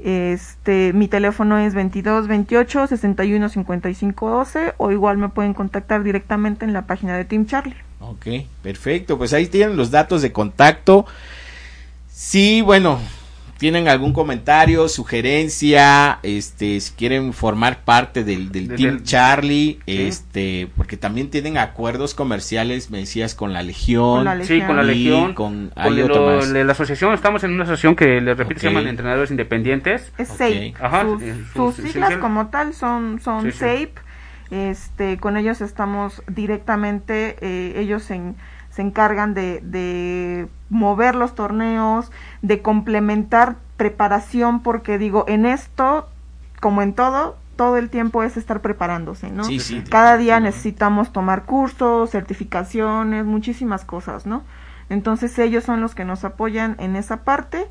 Este, 0.04 0.92
mi 0.94 1.08
teléfono 1.08 1.58
es 1.58 1.74
22 1.74 2.28
28 2.28 2.88
61 2.88 3.50
55 3.50 4.30
12 4.30 4.74
o 4.78 4.92
igual 4.92 5.18
me 5.18 5.30
pueden 5.30 5.54
contactar 5.54 6.04
directamente 6.04 6.66
en 6.66 6.74
la 6.74 6.88
página 6.88 7.16
de 7.16 7.24
Team 7.26 7.46
Charlie. 7.46 7.76
Ok, 8.00 8.28
perfecto. 8.62 9.18
Pues 9.18 9.34
ahí 9.34 9.48
tienen 9.48 9.78
los 9.78 9.92
datos 9.92 10.22
de 10.22 10.34
contacto. 10.34 11.06
Sí, 12.10 12.62
bueno, 12.62 13.00
tienen 13.58 13.88
algún 13.88 14.14
comentario, 14.14 14.88
sugerencia, 14.90 16.20
este, 16.24 16.80
si 16.80 16.94
quieren 16.94 17.34
formar 17.34 17.84
parte 17.84 18.24
del, 18.24 18.52
del 18.52 18.68
Team 18.76 18.96
del- 18.98 19.04
Charlie, 19.04 19.80
Sí. 19.86 20.02
este, 20.04 20.68
porque 20.76 20.98
también 20.98 21.30
tienen 21.30 21.58
acuerdos 21.58 22.14
comerciales, 22.14 22.92
me 22.92 23.00
decías, 23.00 23.36
con 23.36 23.54
la 23.54 23.64
Legión. 23.64 24.26
Con 24.26 24.38
la 24.40 24.44
Sí, 24.44 24.62
con 24.62 24.76
la 24.78 24.84
Legión. 24.84 25.34
con- 25.34 25.70
con 25.70 25.98
lo- 25.98 26.06
otro 26.06 26.26
más. 26.38 26.52
de 26.52 26.64
la 26.64 26.72
asociación, 26.74 27.14
estamos 27.14 27.44
en 27.44 27.52
una 27.54 27.64
asociación 27.64 27.96
que, 27.96 28.20
les 28.22 28.38
repito, 28.38 28.60
se 28.62 28.68
llaman 28.68 28.88
Entrenadores 28.88 29.32
Independientes. 29.32 30.12
Es. 30.18 30.28
SAPE. 30.30 30.74
Ajá, 30.80 31.04
sus, 31.04 31.22
eh, 31.22 31.36
sus 31.54 31.76
sus- 31.76 31.86
siglas 31.86 32.18
como 32.18 32.48
tal 32.48 32.74
son, 32.74 33.20
son 33.22 33.44
Sí, 33.44 33.52
sí. 33.52 33.58
SAPE. 33.60 33.94
Este, 34.52 35.18
con 35.18 35.36
ellos 35.38 35.62
estamos 35.62 36.22
directamente, 36.28 37.38
eh, 37.42 37.74
ellos 37.80 38.12
en- 38.12 38.36
se 38.74 38.82
encargan 38.82 39.34
de, 39.34 39.62
de 39.62 40.48
mover 40.70 41.16
los 41.16 41.36
torneos, 41.36 42.12
de 42.42 42.62
complementar 42.62 43.56
preparación, 43.78 44.62
porque 44.62 44.98
digo, 44.98 45.26
en 45.28 45.46
esto, 45.46 46.08
como 46.60 46.82
en 46.82 46.94
todo, 46.94 47.36
todo 47.56 47.78
el 47.78 47.90
tiempo 47.90 48.24
es 48.24 48.36
estar 48.36 48.62
preparándose, 48.62 49.30
¿no? 49.30 49.44
Sí, 49.44 49.60
sí, 49.60 49.84
Cada 49.90 50.18
día 50.18 50.40
necesitamos 50.40 51.12
tomar 51.14 51.44
cursos, 51.44 52.10
certificaciones, 52.10 53.26
muchísimas 53.26 53.86
cosas, 53.86 54.26
¿no? 54.26 54.42
Entonces 54.90 55.38
ellos 55.40 55.64
son 55.64 55.82
los 55.82 55.96
que 55.96 56.06
nos 56.06 56.24
apoyan 56.24 56.76
en 56.80 56.96
esa 56.96 57.18
parte 57.24 57.68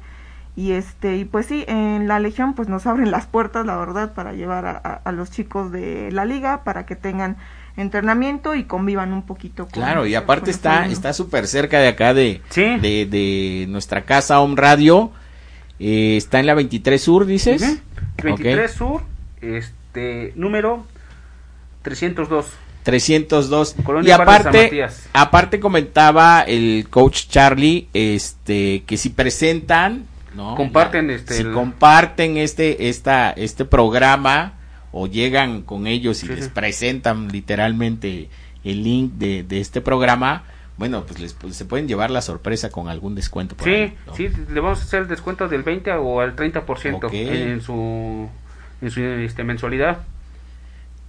y 0.54 0.72
este 0.72 1.16
y 1.16 1.24
pues 1.24 1.46
sí 1.46 1.64
en 1.66 2.08
la 2.08 2.18
legión 2.18 2.52
pues 2.54 2.68
nos 2.68 2.86
abren 2.86 3.10
las 3.10 3.26
puertas 3.26 3.64
la 3.64 3.76
verdad 3.76 4.12
para 4.12 4.32
llevar 4.34 4.66
a, 4.66 4.70
a- 4.84 5.00
a 5.04 5.12
los 5.12 5.30
chicos 5.30 5.72
de 5.72 6.10
la 6.12 6.24
liga 6.26 6.62
para 6.62 6.84
que 6.84 6.94
tengan 6.94 7.36
entrenamiento 7.76 8.54
y 8.54 8.64
convivan 8.64 9.12
un 9.12 9.22
poquito 9.22 9.64
con 9.64 9.72
Claro, 9.72 10.06
y 10.06 10.14
aparte 10.14 10.50
está 10.50 10.86
está 10.86 11.12
súper 11.12 11.46
cerca 11.46 11.78
de 11.80 11.88
acá 11.88 12.12
de, 12.14 12.40
Sí. 12.50 12.62
de, 12.80 13.06
de 13.06 13.66
nuestra 13.68 14.02
casa 14.02 14.40
Home 14.40 14.54
Radio. 14.56 15.10
Eh, 15.80 16.16
está 16.16 16.38
en 16.40 16.46
la 16.46 16.54
23 16.54 17.00
Sur, 17.02 17.26
dices. 17.26 17.62
Ujú. 17.62 17.78
23 18.22 18.70
Ok. 18.70 18.76
Sur, 18.76 19.02
este, 19.40 20.32
número 20.36 20.86
302. 21.82 22.46
302. 22.84 23.76
Colonia 23.84 24.08
y 24.08 24.12
aparte, 24.12 24.86
aparte 25.12 25.60
comentaba 25.60 26.42
el 26.42 26.86
coach 26.90 27.26
Charlie, 27.28 27.88
este, 27.94 28.82
que 28.86 28.96
si 28.96 29.10
presentan, 29.10 30.04
¿no? 30.34 30.54
Comparten, 30.56 31.06
La- 31.08 31.14
este, 31.14 31.34
si 31.34 31.42
el- 31.42 31.52
comparten 31.52 32.36
este, 32.38 32.88
esta, 32.88 33.30
este 33.30 33.64
programa 33.64 34.54
o 34.92 35.06
llegan 35.06 35.62
con 35.62 35.86
ellos 35.86 36.22
y 36.22 36.28
Sí, 36.28 36.34
les 36.34 36.44
sí. 36.46 36.50
presentan 36.54 37.28
literalmente 37.28 38.28
el 38.64 38.84
link 38.84 39.12
de, 39.14 39.42
de 39.42 39.60
este 39.60 39.80
programa, 39.80 40.44
bueno, 40.76 41.04
pues 41.06 41.18
les 41.20 41.32
pues, 41.34 41.56
se 41.56 41.64
pueden 41.64 41.88
llevar 41.88 42.10
la 42.10 42.22
sorpresa 42.22 42.70
con 42.70 42.88
algún 42.88 43.14
descuento. 43.14 43.56
por 43.56 43.66
Sí, 43.66 43.74
ahí, 43.74 43.94
¿no? 44.06 44.14
sí, 44.14 44.28
le 44.50 44.60
vamos 44.60 44.80
a 44.80 44.82
hacer 44.82 45.02
el 45.02 45.08
descuento 45.08 45.48
del 45.48 45.62
20 45.62 45.92
o 45.92 46.20
al 46.20 46.36
30% 46.36 47.04
Ok. 47.04 47.12
en 47.12 47.60
su, 47.60 48.28
en 48.80 48.90
su 48.90 49.00
este, 49.00 49.44
mensualidad. 49.44 49.98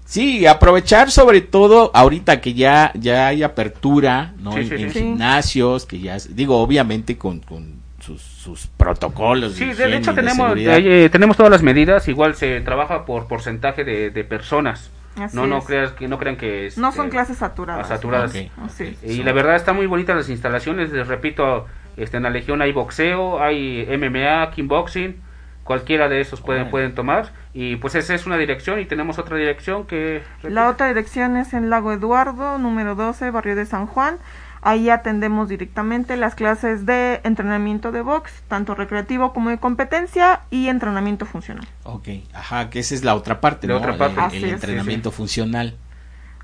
Sí, 0.06 0.46
aprovechar 0.46 1.10
sobre 1.12 1.41
todo 1.41 1.89
ahorita 1.93 2.41
que 2.41 2.54
ya 2.54 2.91
ya 2.93 3.28
hay 3.28 3.41
apertura, 3.41 4.34
¿no? 4.39 4.52
Sí, 4.54 4.60
en 4.60 4.67
sí, 4.69 4.74
en 4.84 4.91
sí. 4.91 5.00
gimnasios, 5.00 5.86
que 5.86 6.00
ya 6.00 6.17
digo 6.30 6.58
obviamente 6.60 7.17
con, 7.17 7.39
con 7.39 7.82
sus, 8.04 8.22
sus 8.22 8.68
protocolos. 8.68 9.54
Sí, 9.54 9.74
de, 9.74 9.96
hecho 9.96 10.12
de 10.12 10.22
tenemos 10.22 10.48
seguridad. 10.48 10.78
eh, 10.78 11.10
tenemos 11.10 11.38
todas 11.38 11.52
las 11.52 11.63
medidas, 11.63 12.08
igual 12.08 12.36
se 12.36 12.60
trabaja 12.62 13.06
por 13.06 13.28
porcentaje 13.28 13.84
de, 13.84 14.10
de 14.10 14.24
personas. 14.24 14.92
Así 15.16 15.36
no 15.38 15.46
no 15.46 15.60
es. 15.60 15.66
creas 15.66 15.92
que 15.92 16.08
no 16.08 16.18
crean 16.18 16.38
que 16.38 16.66
es 16.66 16.78
no 16.80 16.92
son 16.92 17.08
eh, 17.08 17.10
clases 17.12 17.38
saturadas 17.38 17.88
saturadas. 17.88 18.32
Ok, 18.32 18.52
Así 18.66 18.84
ok. 18.84 18.89
es. 19.04 19.04
Y 19.04 19.24
la 19.24 19.32
verdad 19.32 19.56
está 19.56 19.72
muy 19.72 19.86
bonita 19.86 20.16
las 20.16 20.28
instalaciones, 20.30 20.92
les 20.92 21.08
repito, 21.08 21.68
este, 21.98 22.18
en 22.18 22.24
la 22.24 22.30
Legión 22.30 22.62
hay 22.62 22.72
boxeo, 22.74 23.42
hay 23.42 23.86
MMA, 23.98 24.50
kickboxing, 24.52 25.16
cualquiera 25.63 26.10
de 26.10 26.20
esos 26.20 26.42
pueden, 26.42 26.70
pueden 26.70 26.96
tomar. 26.96 27.32
Y 27.54 27.76
pues 27.76 27.94
esa 27.96 28.16
es 28.16 28.26
una 28.26 28.38
dirección 28.38 28.80
y 28.80 28.86
tenemos 28.86 29.20
otra 29.20 29.38
dirección 29.38 29.86
que... 29.86 30.24
La 30.42 30.68
otra 30.68 30.88
dirección 30.88 31.38
es 31.38 31.54
en 31.54 31.70
Lago 31.70 31.94
Eduardo, 31.94 32.58
número 32.58 32.96
12, 32.96 33.30
barrio 33.30 33.56
de 33.56 33.68
San 33.68 33.86
Juan. 33.86 34.18
Ahí 34.65 34.89
atendemos 34.89 35.49
directamente 35.49 36.15
las 36.15 36.36
clases 36.36 36.86
de 36.86 37.19
entrenamiento 37.23 37.91
de 37.91 38.02
box, 38.02 38.32
tanto 38.47 38.76
recreativo 38.76 39.34
como 39.34 39.49
de 39.49 39.58
competencia 39.58 40.41
y 40.52 40.69
entrenamiento 40.69 41.26
funcional. 41.26 41.67
Ok, 41.84 42.08
ajá, 42.34 42.69
que 42.69 42.80
esa 42.80 42.95
es 42.95 43.04
la 43.04 43.15
otra 43.15 43.41
parte, 43.41 43.67
La 43.67 43.73
¿no? 43.73 43.80
otra 43.80 43.97
parte. 43.97 44.19
El, 44.19 44.26
Así 44.26 44.38
el 44.38 44.43
es. 44.45 44.52
entrenamiento 44.54 45.12
funcional. 45.12 45.76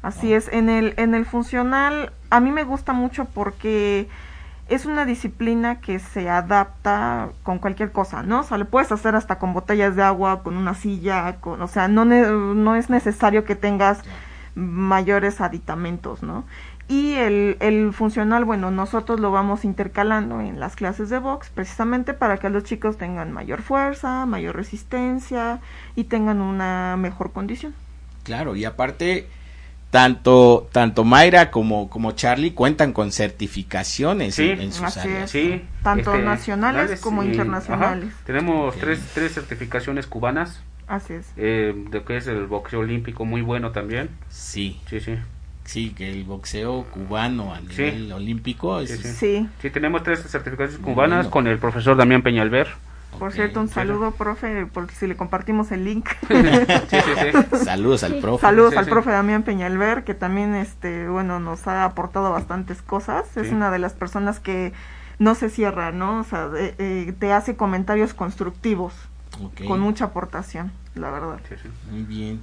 Así 0.01 0.33
es, 0.33 0.47
en 0.51 0.69
el, 0.69 0.93
en 0.97 1.13
el 1.13 1.25
funcional 1.25 2.11
a 2.29 2.39
mí 2.39 2.51
me 2.51 2.63
gusta 2.63 2.93
mucho 2.93 3.25
porque 3.25 4.07
es 4.69 4.85
una 4.85 5.03
disciplina 5.05 5.79
que 5.81 5.99
se 5.99 6.29
adapta 6.29 7.29
con 7.43 7.57
cualquier 7.59 7.91
cosa, 7.91 8.21
¿no? 8.23 8.41
O 8.41 8.43
sea, 8.43 8.57
le 8.57 8.65
puedes 8.65 8.91
hacer 8.91 9.15
hasta 9.15 9.39
con 9.39 9.53
botellas 9.53 9.95
de 9.95 10.03
agua, 10.03 10.43
con 10.43 10.55
una 10.57 10.73
silla, 10.73 11.37
con, 11.41 11.61
o 11.61 11.67
sea, 11.67 11.87
no, 11.87 12.05
ne- 12.05 12.27
no 12.29 12.75
es 12.75 12.89
necesario 12.89 13.43
que 13.45 13.55
tengas 13.55 14.01
mayores 14.55 15.41
aditamentos, 15.41 16.21
¿no? 16.23 16.43
Y 16.89 17.13
el, 17.13 17.55
el 17.59 17.93
funcional, 17.93 18.45
bueno, 18.45 18.71
nosotros 18.71 19.19
lo 19.19 19.29
vamos 19.31 19.63
intercalando 19.63 20.41
en 20.41 20.59
las 20.59 20.75
clases 20.75 21.09
de 21.09 21.19
box 21.19 21.49
precisamente 21.53 22.15
para 22.15 22.37
que 22.37 22.49
los 22.49 22.63
chicos 22.63 22.97
tengan 22.97 23.31
mayor 23.31 23.61
fuerza, 23.61 24.25
mayor 24.25 24.55
resistencia 24.55 25.59
y 25.95 26.05
tengan 26.05 26.41
una 26.41 26.97
mejor 26.97 27.31
condición. 27.31 27.75
Claro, 28.23 28.55
y 28.55 28.65
aparte, 28.65 29.27
tanto, 29.91 30.67
tanto 30.71 31.03
Mayra 31.03 31.51
como, 31.51 31.91
como 31.91 32.13
Charlie 32.13 32.53
cuentan 32.53 32.91
con 32.91 33.11
certificaciones 33.11 34.33
Sí, 34.35 34.49
en, 34.49 34.59
en 34.61 34.71
sus 34.73 34.85
así 34.85 34.99
áreas. 35.01 35.23
es. 35.25 35.29
Sí, 35.31 35.61
Tanto 35.83 36.13
este, 36.13 36.25
nacionales 36.25 37.01
como 37.01 37.21
y- 37.23 37.27
internacionales. 37.27 38.09
ajá. 38.13 38.23
Tenemos 38.25 38.75
tres, 38.77 38.99
tres 39.13 39.33
certificaciones 39.35 40.07
cubanas, 40.07 40.61
Así 40.87 41.13
es. 41.13 41.27
eh, 41.37 41.73
de 41.91 42.03
que 42.03 42.17
es 42.17 42.25
el 42.25 42.47
boxeo 42.47 42.79
olímpico 42.79 43.25
muy 43.25 43.41
bueno 43.41 43.71
también. 43.71 44.09
Sí, 44.29 44.81
Sí, 44.89 44.99
sí. 44.99 45.15
Sí, 45.69 45.91
que 45.91 46.09
el 46.11 46.23
boxeo 46.23 46.83
cubano 46.85 47.53
a 47.53 47.59
Sí. 47.59 47.65
nivel 47.83 48.11
olímpico 48.13 48.79
es, 48.79 48.89
Sí, 48.89 48.97
sí. 48.97 49.13
Sí. 49.13 49.49
Sí, 49.61 49.69
tenemos 49.69 50.03
tres 50.03 50.21
certificaciones 50.23 50.77
cubanas 50.83 51.17
bueno. 51.25 51.29
con 51.31 51.47
el 51.47 51.59
profesor 51.59 51.95
Damián 51.95 52.21
Peñalver. 52.23 52.67
Por 53.17 53.29
ok. 53.29 53.33
cierto, 53.35 53.59
un 53.61 53.67
sí. 53.67 53.73
saludo, 53.75 54.11
profe, 54.11 54.65
por 54.67 54.89
si 54.91 55.05
le 55.07 55.15
compartimos 55.15 55.71
el 55.71 55.83
link. 55.85 56.07
Sí, 56.29 56.97
sí, 57.01 57.11
sí. 57.51 57.57
Saludos 57.65 58.03
al 58.03 58.15
profe. 58.19 58.41
Saludos 58.41 58.71
Sí, 58.71 58.77
al 58.77 58.85
sí. 58.85 58.91
profe 58.91 59.11
Damián 59.11 59.43
Peñalver, 59.43 60.03
que 60.03 60.13
también, 60.13 60.55
este, 60.55 61.07
bueno, 61.07 61.39
nos 61.39 61.67
ha 61.67 61.85
aportado 61.85 62.31
bastantes 62.31 62.81
cosas. 62.81 63.25
Es 63.37 63.47
Sí. 63.49 63.53
una 63.53 63.71
de 63.71 63.79
las 63.79 63.93
personas 63.93 64.39
que 64.39 64.73
no 65.19 65.35
se 65.35 65.49
cierra, 65.49 65.91
¿no? 65.91 66.19
O 66.19 66.23
sea, 66.23 66.47
de- 66.49 66.75
eh, 66.77 67.13
te 67.19 67.31
hace 67.33 67.55
comentarios 67.55 68.13
constructivos, 68.13 68.93
Ok, 69.43 69.65
con 69.67 69.79
mucha 69.81 70.05
aportación, 70.05 70.71
la 70.95 71.09
verdad. 71.11 71.39
Sí, 71.49 71.55
sí. 71.61 71.69
Muy 71.91 72.03
bien. 72.03 72.41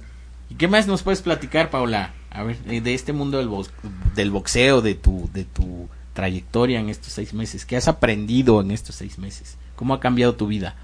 ¿Y 0.49 0.55
qué 0.55 0.67
más 0.67 0.87
nos 0.87 1.03
puedes 1.03 1.21
platicar, 1.21 1.69
Paula? 1.69 2.13
A 2.31 2.43
ver, 2.43 2.57
de 2.59 2.93
este 2.93 3.13
mundo 3.13 3.37
del, 3.39 3.47
box- 3.49 3.71
del 4.15 4.31
boxeo, 4.31 4.81
de 4.81 4.95
tu, 4.95 5.29
de 5.33 5.43
tu 5.45 5.89
trayectoria 6.13 6.79
en 6.79 6.89
estos 6.89 7.13
seis 7.13 7.33
meses. 7.33 7.65
¿Qué 7.65 7.77
has 7.77 7.87
aprendido 7.87 8.61
en 8.61 8.71
estos 8.71 8.95
seis 8.95 9.17
meses? 9.17 9.57
¿Cómo 9.75 9.93
ha 9.93 9.99
cambiado 9.99 10.35
tu 10.35 10.47
vida? 10.47 10.75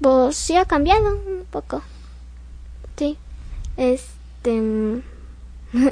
Pues 0.00 0.36
sí 0.36 0.56
ha 0.56 0.64
cambiado 0.64 1.14
un 1.14 1.44
poco. 1.50 1.82
Sí. 2.96 3.16
Este. 3.76 4.60
mm, 4.60 5.00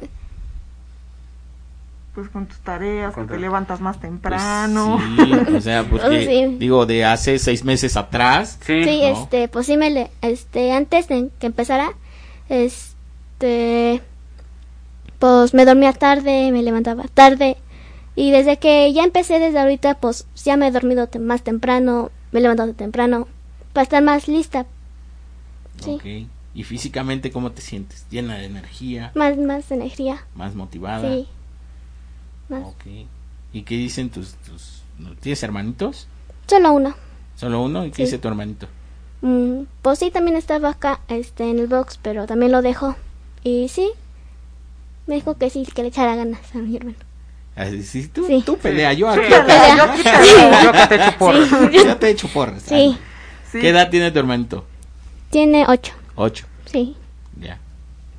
Pues 2.14 2.28
con 2.28 2.44
tus 2.46 2.58
tareas, 2.58 3.14
Con 3.14 3.26
que 3.26 3.34
te 3.34 3.40
levantas 3.40 3.80
más 3.80 3.96
Pues, 3.96 4.10
temprano. 4.10 5.00
sí, 5.16 5.32
o 5.56 5.60
sea, 5.62 5.82
porque, 5.90 6.26
Sí. 6.26 6.56
digo, 6.58 6.84
de 6.84 7.06
hace 7.06 7.38
seis 7.38 7.64
meses 7.64 7.96
atrás. 7.96 8.58
Sí, 8.66 8.84
Sí, 8.84 9.00
¿no? 9.02 9.22
este, 9.22 9.48
pues 9.48 9.64
sí 9.66 9.78
me 9.78 9.90
le, 9.90 10.10
este, 10.20 10.72
antes 10.72 11.08
de 11.08 11.30
que 11.40 11.46
empezara, 11.46 11.92
este, 12.50 12.92
pues 15.18 15.54
me 15.54 15.64
dormía 15.64 15.92
tarde, 15.92 16.50
me 16.52 16.62
levantaba 16.62 17.04
tarde, 17.14 17.56
y 18.16 18.30
desde 18.30 18.58
que 18.58 18.92
ya 18.92 19.04
empecé 19.04 19.38
desde 19.38 19.58
ahorita, 19.60 19.94
pues 19.94 20.26
ya 20.44 20.56
me 20.56 20.66
he 20.68 20.70
dormido 20.70 21.06
te- 21.08 21.18
más 21.18 21.42
temprano, 21.42 22.10
me 22.32 22.40
he 22.40 22.42
levantado 22.42 22.72
temprano, 22.74 23.28
para 23.72 23.84
estar 23.84 24.02
más 24.02 24.28
lista, 24.28 24.66
sí. 25.80 26.28
¿Y 26.54 26.64
físicamente 26.64 27.30
cómo 27.32 27.52
te 27.52 27.62
sientes? 27.62 28.04
¿Llena 28.10 28.36
de 28.36 28.44
energía? 28.44 29.10
más, 29.14 29.38
más 29.38 29.70
energía, 29.70 30.26
¿Más 30.34 30.54
motivada? 30.54 31.08
sí, 31.08 31.26
más, 32.48 32.62
Ok. 32.64 32.84
¿Y 33.54 33.62
qué 33.62 33.74
dicen 33.76 34.10
tus, 34.10 34.34
tus... 34.34 34.82
¿Tienes 35.20 35.42
hermanitos? 35.42 36.08
solo 36.46 36.72
uno. 36.72 36.94
¿Solo 37.36 37.62
uno? 37.62 37.84
¿Y 37.86 37.90
qué 37.90 37.96
Sí. 37.96 38.02
dice 38.04 38.18
tu 38.18 38.28
hermanito? 38.28 38.66
Mm, 39.22 39.62
pues 39.80 39.98
sí, 39.98 40.10
también 40.10 40.36
estaba 40.36 40.70
acá, 40.70 41.00
este, 41.08 41.48
en 41.50 41.58
el 41.58 41.66
box, 41.68 41.98
pero 42.02 42.26
también 42.26 42.52
lo 42.52 42.60
dejó, 42.60 42.96
y 43.44 43.68
sí, 43.68 43.90
me 45.06 45.16
dijo 45.16 45.36
que 45.36 45.50
sí, 45.50 45.66
que 45.74 45.82
le 45.82 45.88
echara 45.88 46.14
ganas 46.16 46.40
a 46.54 46.58
mi 46.58 46.76
hermano. 46.76 46.96
Así, 47.56 47.82
sí, 47.82 48.08
tú, 48.08 48.26
Sí. 48.26 48.42
tú 48.46 48.56
pelea, 48.56 48.92
yo 48.94 49.12
Sí. 49.12 49.20
aquí. 49.20 49.28
Pelea. 49.30 49.76
Yo 50.64 50.72
que 50.72 50.86
te 50.88 50.94
echo 50.96 51.18
porras. 51.18 51.50
Yo 51.72 51.96
te 51.96 52.06
he 52.06 52.10
hecho 52.10 52.28
porras. 52.28 52.62
Sí, 52.62 52.98
Sí. 53.50 53.60
¿Qué 53.60 53.68
edad 53.68 53.90
tiene 53.90 54.10
tu 54.10 54.18
hermanito? 54.18 54.64
tiene 55.30 55.64
ocho, 55.68 55.92
Ocho. 56.14 56.46
sí. 56.66 56.96
Ya. 57.40 57.58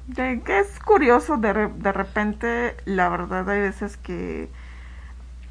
De 0.08 0.42
que 0.46 0.60
es 0.60 0.68
curioso, 0.84 1.38
de, 1.38 1.54
re- 1.54 1.72
de 1.76 1.92
repente, 1.92 2.76
la 2.86 3.08
verdad 3.10 3.48
hay 3.50 3.62
veces 3.62 3.98
que 3.98 4.50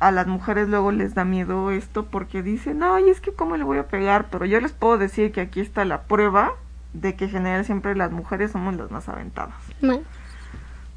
a 0.00 0.10
las 0.10 0.26
mujeres 0.26 0.68
luego 0.68 0.90
les 0.92 1.14
da 1.14 1.24
miedo 1.24 1.70
esto 1.70 2.04
porque 2.06 2.42
dicen, 2.42 2.82
ay, 2.82 3.08
es 3.08 3.20
que 3.20 3.32
cómo 3.32 3.56
le 3.56 3.62
voy 3.64 3.78
a 3.78 3.86
pegar, 3.88 4.26
pero 4.30 4.44
yo 4.44 4.60
les 4.60 4.72
puedo 4.72 4.98
decir 4.98 5.30
que 5.32 5.40
aquí 5.40 5.60
está 5.60 5.84
la 5.84 6.02
prueba 6.02 6.52
de 6.92 7.14
que 7.16 7.24
en 7.26 7.30
general 7.30 7.64
siempre 7.64 7.94
las 7.96 8.12
mujeres 8.12 8.52
somos 8.52 8.74
las 8.76 8.90
más 8.90 9.08
aventadas. 9.08 9.54
Ma- 9.80 9.98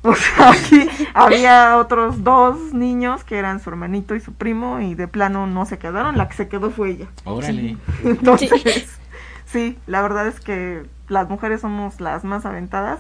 O 0.08 0.14
sea, 0.14 0.52
aquí 0.52 0.88
había 1.16 1.78
otros 1.78 2.24
dos 2.24 2.74
niños 2.74 3.24
que 3.24 3.40
eran 3.40 3.60
su 3.60 3.72
hermanito 3.72 4.14
y 4.14 4.20
su 4.20 4.34
primo 4.34 4.80
y 4.80 4.94
de 4.94 5.08
plano 5.08 5.48
no 5.48 5.66
se 5.66 5.80
quedaron, 5.80 6.16
la 6.16 6.28
que 6.28 6.36
se 6.36 6.48
quedó 6.48 6.70
fue 6.70 6.92
ella. 6.92 7.08
Órale. 7.24 7.78
Entonces, 8.04 9.00
sí, 9.48 9.80
la 9.88 10.04
verdad 10.04 10.28
es 10.28 10.40
que 10.40 10.86
las 11.08 11.28
mujeres 11.28 11.62
somos 11.62 12.00
las 12.02 12.24
más 12.24 12.46
aventadas 12.46 13.00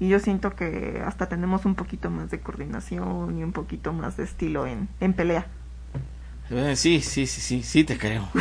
y 0.00 0.08
yo 0.08 0.18
siento 0.18 0.54
que 0.56 1.02
hasta 1.06 1.28
tenemos 1.28 1.66
un 1.66 1.74
poquito 1.74 2.10
más 2.10 2.30
de 2.30 2.40
coordinación 2.40 3.38
y 3.38 3.44
un 3.44 3.52
poquito 3.52 3.92
más 3.92 4.16
de 4.16 4.24
estilo 4.24 4.66
en, 4.66 4.88
en 5.00 5.12
pelea. 5.12 5.46
Eh, 6.50 6.76
Sí, 6.76 7.00
sí, 7.00 7.26
sí, 7.26 7.40
sí, 7.40 7.62
sí 7.62 7.84
te 7.84 7.98
creo. 7.98 8.28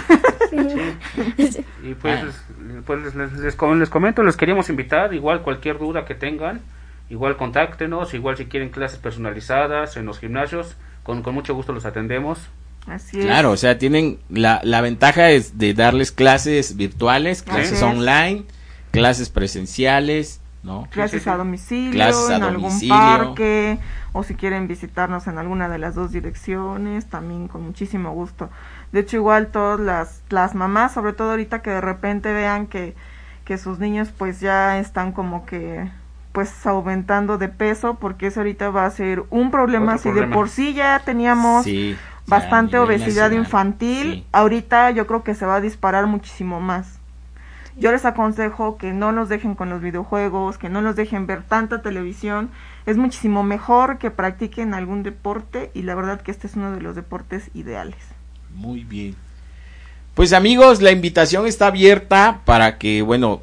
Y 1.83 1.93
pues, 1.95 2.19
Ah. 2.23 2.81
pues 2.85 3.01
les, 3.03 3.15
les- 3.15 3.33
les 3.33 3.55
com- 3.55 3.77
les 3.79 3.89
comento, 3.89 4.23
les 4.23 4.37
queríamos 4.37 4.69
invitar, 4.69 5.13
igual 5.13 5.41
cualquier 5.41 5.77
duda 5.79 6.05
que 6.05 6.15
tengan, 6.15 6.61
igual 7.09 7.35
contáctenos, 7.37 8.13
igual 8.13 8.37
si 8.37 8.45
quieren 8.45 8.69
clases 8.69 8.99
personalizadas 8.99 9.97
en 9.97 10.05
los 10.05 10.19
gimnasios, 10.19 10.75
con, 11.03 11.21
con 11.23 11.33
mucho 11.33 11.53
gusto 11.53 11.73
los 11.73 11.85
atendemos. 11.85 12.39
Así 12.87 13.19
es. 13.19 13.25
Claro, 13.25 13.51
o 13.51 13.57
sea, 13.57 13.77
tienen 13.79 14.19
la, 14.29 14.61
la 14.63 14.81
ventaja 14.81 15.31
es 15.31 15.57
de 15.57 15.73
darles 15.73 16.11
clases 16.11 16.77
virtuales, 16.77 17.41
clases 17.43 17.73
Así 17.73 17.75
es. 17.77 17.81
online, 17.83 18.43
clases 18.91 19.29
presenciales, 19.29 20.39
¿no? 20.65 20.87
Clases 20.91 21.27
a 21.27 21.37
domicilio, 21.37 21.91
Clases 21.93 22.29
a 22.31 22.35
en 22.37 22.43
algún 22.43 22.79
parque, 22.89 23.79
o 24.13 24.23
si 24.23 24.35
quieren 24.35 24.67
visitarnos 24.67 25.27
en 25.27 25.37
alguna 25.37 25.69
de 25.69 25.77
las 25.77 25.95
dos 25.95 26.11
direcciones, 26.11 27.05
también 27.05 27.47
con 27.47 27.63
muchísimo 27.63 28.11
gusto. 28.11 28.49
De 28.91 29.01
hecho, 29.01 29.17
igual 29.17 29.47
todas 29.47 29.79
las, 29.79 30.21
las 30.29 30.55
mamás, 30.55 30.93
sobre 30.93 31.13
todo 31.13 31.31
ahorita 31.31 31.61
que 31.61 31.69
de 31.69 31.81
repente 31.81 32.33
vean 32.33 32.67
que, 32.67 32.95
que 33.45 33.57
sus 33.57 33.79
niños 33.79 34.09
pues 34.17 34.39
ya 34.39 34.79
están 34.79 35.11
como 35.11 35.45
que 35.45 35.89
pues 36.31 36.65
aumentando 36.65 37.37
de 37.37 37.47
peso, 37.47 37.95
porque 37.95 38.27
eso 38.27 38.41
ahorita 38.41 38.69
va 38.69 38.85
a 38.85 38.91
ser 38.91 39.23
un 39.29 39.51
problema. 39.51 39.97
Si 39.97 40.11
de 40.11 40.23
por 40.27 40.49
sí 40.49 40.73
ya 40.73 40.99
teníamos 41.05 41.63
Sí, 41.63 41.95
bastante 42.27 42.77
obesidad 42.77 43.29
nacional. 43.29 43.45
infantil, 43.45 44.11
Sí. 44.11 44.25
ahorita 44.33 44.91
yo 44.91 45.07
creo 45.07 45.23
que 45.23 45.33
se 45.35 45.45
va 45.45 45.55
a 45.55 45.61
disparar 45.61 46.07
muchísimo 46.07 46.59
más. 46.59 46.99
Yo 47.77 47.91
les 47.91 48.05
aconsejo 48.05 48.77
que 48.77 48.93
no 48.93 49.11
los 49.11 49.27
dejen 49.27 49.53
con 49.53 49.69
los 49.69 49.81
videojuegos, 49.81 50.57
que 50.57 50.69
no 50.69 50.81
los 50.81 50.95
dejen 50.95 51.27
ver 51.27 51.43
tanta 51.43 51.81
televisión. 51.81 52.49
Es 52.85 52.95
muchísimo 52.95 53.43
mejor 53.43 53.97
que 53.97 54.11
practiquen 54.11 54.73
algún 54.73 55.03
deporte 55.03 55.71
y 55.73 55.81
la 55.81 55.93
verdad 55.95 56.21
que 56.21 56.31
este 56.31 56.47
es 56.47 56.55
uno 56.55 56.71
de 56.71 56.81
los 56.81 56.95
deportes 56.95 57.49
ideales. 57.53 57.97
Muy 58.53 58.85
bien. 58.85 59.15
Pues 60.13 60.31
amigos, 60.31 60.81
la 60.81 60.91
invitación 60.91 61.45
está 61.45 61.67
abierta 61.67 62.39
para 62.45 62.77
que, 62.77 63.01
bueno, 63.01 63.41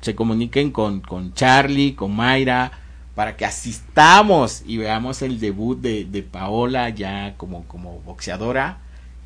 se 0.00 0.14
comuniquen 0.14 0.70
con, 0.70 1.00
con 1.00 1.34
Charlie, 1.34 1.96
con 1.96 2.14
Mayra, 2.14 2.70
para 3.16 3.36
que 3.36 3.44
asistamos 3.44 4.62
y 4.64 4.76
veamos 4.76 5.22
el 5.22 5.40
debut 5.40 5.80
de, 5.80 6.04
de 6.04 6.22
Paola 6.22 6.88
ya 6.90 7.34
como, 7.36 7.64
como 7.64 7.98
boxeadora. 8.00 8.78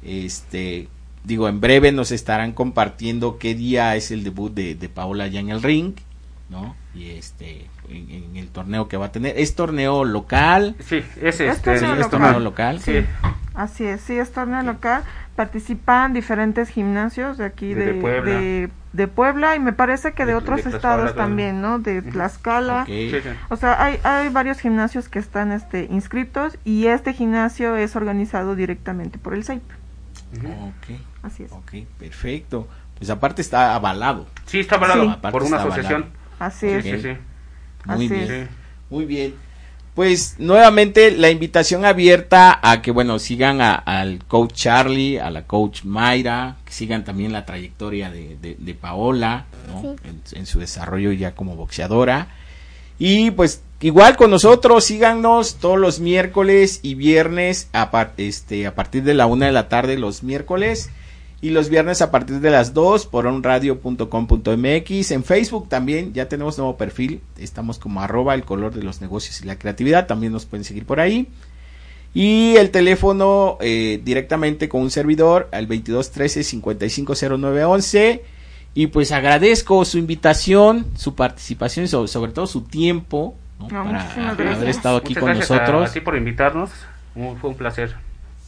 Este, 0.03 0.89
digo, 1.27 1.49
en 1.49 1.61
breve 1.61 1.93
nos 1.93 2.13
estarán 2.13 2.53
compartiendo 2.53 3.39
qué 3.39 3.55
día 3.55 3.97
es 3.97 4.11
el 4.11 4.23
debut 4.25 4.55
de, 4.55 4.75
de 4.75 4.89
Paola 4.89 5.27
ya 5.27 5.41
en 5.41 5.51
el 5.51 5.63
ring, 5.63 5.95
¿no? 6.49 6.77
Y 6.95 7.11
este, 7.11 7.67
en, 7.91 8.11
en 8.11 8.37
el 8.37 8.49
torneo 8.49 8.89
que 8.89 8.97
va 8.97 9.07
a 9.07 9.13
tener. 9.13 9.39
¿Es 9.39 9.55
torneo 9.55 10.05
local? 10.05 10.77
Sí, 10.81 10.97
es 11.21 11.41
Es 11.41 11.41
este. 11.41 11.73
torneo 11.75 11.93
¿Es 11.95 11.99
local. 11.99 12.11
torneo 12.11 12.41
local? 12.41 12.81
Sí, 12.81 13.05
Así 13.55 13.85
es, 13.85 14.03
sí, 14.03 14.15
es 14.19 14.33
torneo 14.33 14.63
local. 14.63 15.03
Participan 15.35 16.13
diferentes 16.13 16.69
gimnasios 16.69 17.39
de 17.39 17.45
aquí 17.45 17.75
De- 17.75 17.87
de, 17.93 18.01
Puebla. 18.01 18.39
de- 18.41 18.71
de 18.93 19.09
Puebla 19.09 19.57
y 19.57 19.61
me 19.61 19.73
parece 19.75 20.13
que 20.13 20.25
de, 20.25 20.33
De- 20.33 20.39
otros 20.39 20.61
estados 20.65 21.15
también. 21.15 21.61
también, 21.61 21.61
¿no? 21.63 21.79
De. 21.79 22.01
Tlaxcala. 22.03 22.83
Ok. 22.83 22.87
sí, 22.89 23.11
sí. 23.23 23.29
O 23.51 23.57
sea, 23.57 23.83
hay, 23.83 23.99
hay 24.05 24.29
varios 24.31 24.59
gimnasios 24.61 25.09
que 25.11 25.19
están 25.19 25.53
este, 25.53 25.87
inscritos 25.91 26.57
y 26.65 26.87
este 26.87 27.13
gimnasio 27.13 27.77
es 27.77 27.95
organizado 27.97 28.55
directamente 28.55 29.19
por 29.19 29.35
el 29.35 29.45
SEIP. 29.45 29.63
Ujú. 30.39 30.73
Ok. 31.27 31.33
Así 31.33 31.43
es. 31.45 31.53
Ok, 31.53 31.73
perfecto. 31.99 32.69
Pues 32.99 33.11
aparte 33.11 33.43
está 33.43 33.75
avalado. 33.75 34.27
Sí, 34.47 34.61
está 34.61 34.77
avalado 34.77 35.05
Sí. 35.05 35.19
Por 35.31 35.43
una 35.43 35.59
asociación. 35.59 36.07
Así 36.39 36.69
Sí, 36.69 36.75
es. 36.75 36.85
sí, 36.85 36.91
sí. 37.03 37.17
Muy 37.85 37.95
Así 38.07 38.09
bien. 38.09 38.33
es. 38.33 38.49
Muy 38.91 39.05
bien. 39.05 39.35
Pues 39.95 40.35
nuevamente 40.39 41.11
la 41.11 41.31
invitación 41.31 41.87
abierta 41.87 42.59
a 42.63 42.83
que, 42.83 42.91
bueno, 42.91 43.19
sigan 43.19 43.63
a- 43.63 43.75
al 43.75 44.25
coach 44.27 44.53
Charlie, 44.53 45.19
a 45.19 45.31
la 45.31 45.47
coach 45.47 45.85
Mayra, 45.85 46.57
que 46.67 46.73
sigan 46.73 47.03
también 47.05 47.33
la 47.33 47.47
trayectoria 47.47 48.11
de, 48.11 48.37
de- 48.41 48.57
de 48.59 48.75
Paola, 48.75 49.47
¿no? 49.69 49.81
Sí. 49.81 50.09
en, 50.09 50.23
en 50.39 50.47
su 50.47 50.59
desarrollo 50.61 51.13
ya 51.13 51.35
como 51.35 51.57
boxeadora. 51.57 52.29
Y 52.99 53.31
pues 53.31 53.63
igual 53.81 54.17
con 54.17 54.31
nosotros, 54.31 54.85
síganos 54.85 55.57
todos 55.57 55.79
los 55.79 55.99
miércoles 56.01 56.81
y 56.83 56.95
viernes 56.95 57.69
a, 57.73 57.91
par- 57.91 58.13
este, 58.19 58.67
a 58.67 58.75
partir 58.75 59.03
de 59.03 59.15
la 59.15 59.25
una 59.27 59.47
de 59.47 59.53
la 59.53 59.69
tarde 59.71 59.97
los 59.99 60.23
miércoles. 60.23 60.91
Y 61.43 61.51
los 61.51 61.69
viernes 61.69 62.01
a 62.03 62.11
partir 62.11 62.41
de 62.41 62.51
las 62.51 62.73
2 62.73 63.07
por 63.07 63.27
onradio.com.mx. 63.27 65.11
En 65.11 65.25
Facebook 65.25 65.69
también 65.69 66.13
ya 66.13 66.29
tenemos 66.29 66.57
nuevo 66.59 66.77
perfil. 66.77 67.21
Estamos 67.39 67.79
como 67.79 68.01
arroba 68.01 68.35
el 68.35 68.45
color 68.45 68.75
de 68.75 68.83
los 68.83 69.01
negocios 69.01 69.41
y 69.43 69.45
la 69.47 69.59
creatividad. 69.59 70.07
También 70.07 70.33
nos 70.33 70.47
pueden 70.47 70.65
seguir 70.65 70.87
por 70.87 70.99
ahí. 71.01 71.29
Y 72.15 72.57
el 72.57 72.71
teléfono 72.71 73.59
eh, 73.61 74.01
directamente 74.03 74.69
con 74.69 74.81
un 74.83 74.91
servidor 74.91 75.49
al 75.53 75.67
2213 75.67 76.43
550911. 76.43 78.23
Y 78.75 78.87
pues 78.89 79.13
agradezco 79.13 79.85
su 79.85 79.99
invitación, 79.99 80.87
su 80.97 81.15
participación 81.15 81.85
y 81.85 81.89
sobre, 81.89 82.09
sobre 82.09 82.33
todo 82.33 82.47
su 82.47 82.63
tiempo 82.63 83.35
¿no? 83.59 83.69
No, 83.69 83.85
para 83.85 84.53
haber 84.53 84.69
estado 84.69 84.99
aquí 84.99 85.11
Muchas 85.15 85.21
con 85.23 85.29
gracias 85.31 85.51
a- 85.51 85.55
nosotros. 85.61 85.91
A, 85.91 85.93
ti 85.93 86.01
por 86.01 86.17
invitarnos. 86.17 86.71
Fue 87.15 87.51
un 87.51 87.57
placer. 87.57 87.95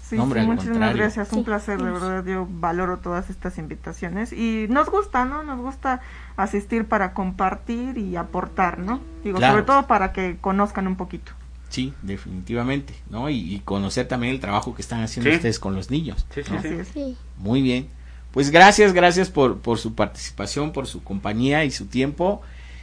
Sí, 0.09 0.17
No, 0.17 0.23
hombre, 0.23 0.41
sí, 0.41 0.47
muchísimas 0.47 0.95
gracias, 0.97 1.33
un 1.33 1.41
Sí. 1.41 1.45
placer, 1.45 1.77
de 1.83 1.91
verdad, 1.91 2.25
yo 2.25 2.47
valoro 2.51 2.99
todas 2.99 3.29
estas 3.29 3.59
invitaciones 3.59 4.33
y 4.33 4.67
nos 4.71 4.89
gusta, 4.89 5.25
¿no? 5.27 5.43
Nos 5.43 5.61
gusta 5.61 6.01
asistir 6.37 6.87
para 6.87 7.13
compartir 7.13 7.99
y 7.99 8.17
aportar, 8.17 8.79
¿no? 8.79 9.01
Digo, 9.23 9.37
Claro. 9.39 9.53
sobre 9.55 9.67
todo 9.67 9.87
para 9.87 10.13
que 10.15 10.39
conozcan 10.41 10.87
un 10.87 10.97
poquito. 10.97 11.33
Sí, 11.69 11.93
definitivamente, 12.03 12.95
¿no? 13.11 13.29
Y, 13.29 13.55
y 13.55 13.61
conocer 13.61 14.09
también 14.09 14.33
el 14.33 14.41
trabajo 14.41 14.75
que 14.75 14.81
están 14.81 15.03
haciendo 15.03 15.29
Sí. 15.31 15.37
ustedes 15.37 15.59
con 15.59 15.75
los 15.75 15.91
niños. 15.91 16.25
Sí, 16.35 16.43
sí, 16.43 16.53
¿no? 16.53 16.59
Así 16.59 16.69
sí. 16.69 16.75
es. 16.75 16.89
Sí. 16.89 17.17
Muy 17.37 17.61
bien. 17.61 17.89
Pues 18.33 18.51
gracias, 18.51 18.95
gracias 18.95 19.29
por, 19.31 19.59
por 19.59 19.79
su 19.79 19.95
participación, 19.95 20.73
por 20.73 20.87
su 20.87 21.03
compañía 21.05 21.65
y 21.67 21.71
su 21.71 21.87
tiempo. 21.87 22.41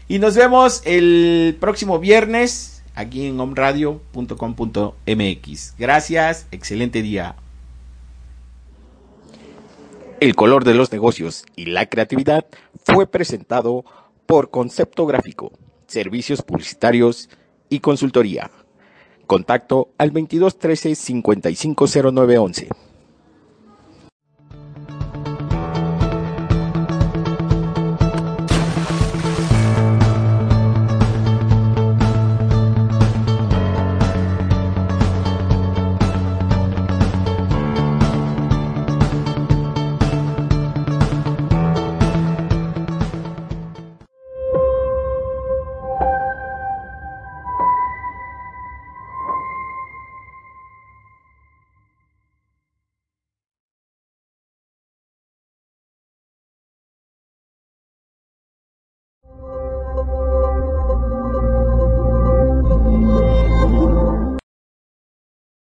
Y 0.08 0.20
nos 0.20 0.36
vemos 0.36 0.84
el 0.86 1.58
próximo 1.60 1.98
viernes 1.98 2.75
aquí 2.96 3.28
en 3.28 3.40
omradio.com.mx. 3.40 5.76
Gracias, 5.78 6.48
excelente 6.52 7.02
día. 7.02 7.36
El 10.20 10.36
color 10.36 10.64
de 10.64 10.74
los 10.74 10.92
negocios 10.92 11.46
y 11.56 11.66
la 11.66 11.86
creatividad 11.88 12.46
fue 12.84 13.06
presentado 13.06 13.86
por 14.26 14.50
Concepto 14.50 15.06
Gráfico, 15.06 15.52
Servicios 15.88 16.42
Publicitarios 16.42 17.30
y 17.70 17.82
Consultoría. 17.82 18.50
Contacto 19.28 19.90
al 19.98 20.14
2213 20.14 20.96
550911. 20.96 22.70